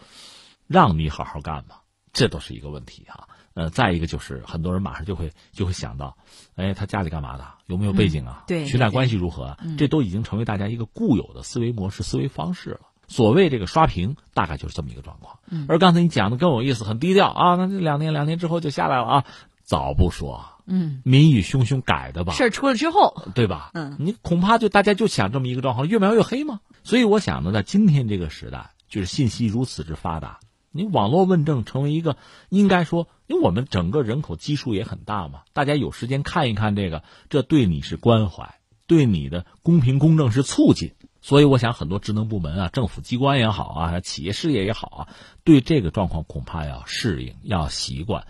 [0.68, 1.78] 让你好好干吗？
[2.14, 3.28] 这都是一个问题啊。
[3.56, 6.18] 呃，再一个就是很多人马上就会就会想到，
[6.56, 7.46] 哎，他家里干嘛的？
[7.68, 8.44] 有没有背景啊？
[8.48, 9.58] 对，裙带关系如何？
[9.78, 12.82] 这都已经成为大家一个固有的思维模式、思维方式了。
[13.08, 15.40] 所谓这个刷屏，大概就是这么一个状况。
[15.70, 19.26] 而刚才你讲的更有意思，很低调啊，那这两年两年之后就下来了啊，
[19.64, 22.34] 早不说，嗯，民意汹汹改的吧？
[22.34, 23.72] 事儿出了之后，对吧？
[23.74, 26.60] 嗯，你恐怕就大家就想这么一个状况，越描越黑嘛。
[26.84, 30.40] 所以我想呢，在今天这个时代，就是信息如此之发达。
[30.72, 32.18] 你网络问政成为一个，
[32.50, 38.56] 应该说，因为我们整个人口基数也很大嘛，大家有时间看一看这个，这对你是关怀，
[38.86, 40.94] 对你的公平公正是促进。
[41.22, 45.08] 所以我想，很多职能部门啊，政府机关也好啊，企业事业也好啊，
[45.44, 48.28] 对这个状况恐怕要适应、要习惯，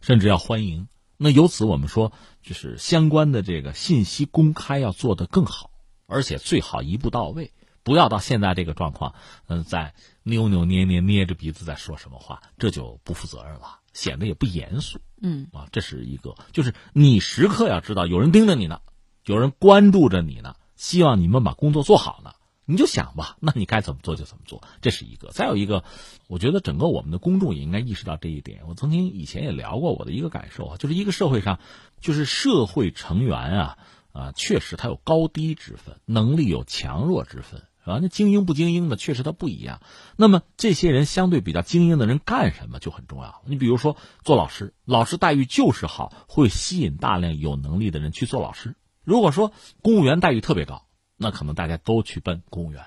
[0.00, 0.86] 甚至要欢迎。
[1.22, 2.12] 那由此我们说，
[2.42, 5.70] 就是相关的这个信息公开要做得更好，
[6.06, 7.52] 而且最好一步到位。
[7.82, 9.14] 不要到现在这个状况，
[9.46, 9.92] 嗯，在
[10.22, 14.98] 扭扭捏捏、捏着鼻子在说什么话，这就不负责任了，显得也不严肃。
[15.20, 18.80] 嗯啊，这是一个，就是你时刻要知道有人盯着你呢，
[19.26, 22.32] 有人关注着你呢，希望你们把工作做好呢。
[22.64, 25.30] 你就想吧， 那你该怎么做就怎么做，这是一个。
[25.30, 25.84] 再有一个，
[26.28, 28.62] 我觉得整个我们的公众也应该意识到这一点。
[28.68, 31.58] 我曾经以前也聊过我的一个感受啊，就是一个社会上，
[32.00, 33.78] 就是社会成员啊
[34.12, 37.62] 啊，确实他有高低之分，能力有强弱之分。
[37.82, 39.80] 啊，那精英不精英的，确实他不一样。
[40.14, 43.40] 那么这些人相对比较精英的人干什么就很重要。
[43.46, 48.76] 你比如说做老师，老师待遇就是好，会吸引大量有能力的人去做老师。
[49.02, 50.84] 如果说公务员待遇特别高，
[51.22, 52.82] 那可能大家都去奔公务员。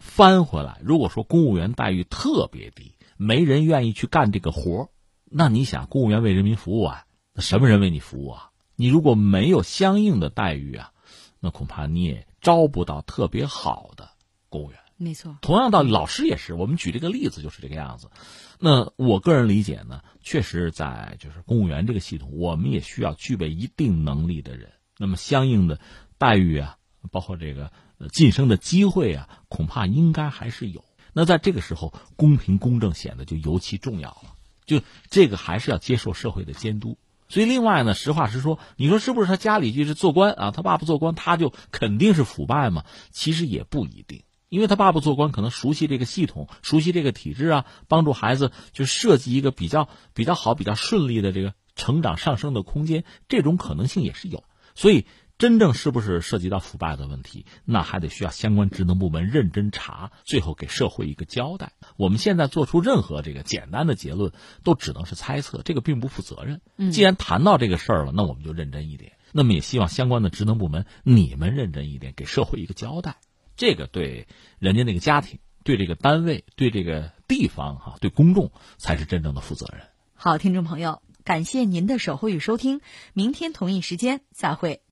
[0.00, 4.90] 翻回来，如果说公务员待遇特别低，没人愿意去干这个活
[5.24, 8.50] 那你想，公务员为人民服务啊，那什么人为你服务啊？
[8.74, 10.90] 你如果没有相应的待遇啊，
[11.38, 14.10] 那恐怕你也招不到特别好的。
[14.48, 16.54] 公务员没错，同样道理，老师也是。
[16.54, 18.10] 我们举这个例子就是这个样子。
[18.58, 24.72] 那我个人理解呢，确实在就是公务员这个系统，我们也需要具备一定能力的人。
[24.98, 25.78] 那么相应的
[26.16, 26.75] 待遇啊，
[27.08, 27.72] 包括这个
[28.12, 30.84] 晋升的机会啊，恐怕应该还是有。
[31.12, 34.34] 那在这个时候，公平公正显得就尤其重要了。
[34.66, 36.98] 就这个还是要接受社会的监督。
[37.28, 40.50] 所以另外呢，实话实说，你说是不是他家里就是做官啊？
[40.50, 42.84] 他爸爸做官，他就肯定是腐败嘛？
[43.12, 54.44] 其实也不一定，因为他爸爸做官，可能熟悉这个系统，熟悉这个体制啊，帮助孩子就设计一个比较比较好、比较顺利的这个成长上升的空间，这种可能性也是有。
[54.74, 55.06] 所以。
[55.38, 61.72] 真正是不是涉及到腐败的问题，那还得需要相关职能部门认真查，最后给社会一个交代。
[61.96, 64.32] 我们现在做出任何这个简单的结论，
[64.64, 66.62] 都只能是猜测，这个并不负责任。
[66.90, 69.12] 既然谈到这个事儿了，那我们就认真一点。
[69.32, 73.16] 那么也希望相关的职能部门你们认真一点，给社会一个交代。
[73.56, 74.28] 这个对
[74.58, 79.82] 人家那个家庭、对这个单位、对这个地方哈、对公众才是真正的负责任。
[80.14, 82.80] 好，听众朋友，感谢您的守候与收听，
[83.12, 84.80] 明天同一时间再会。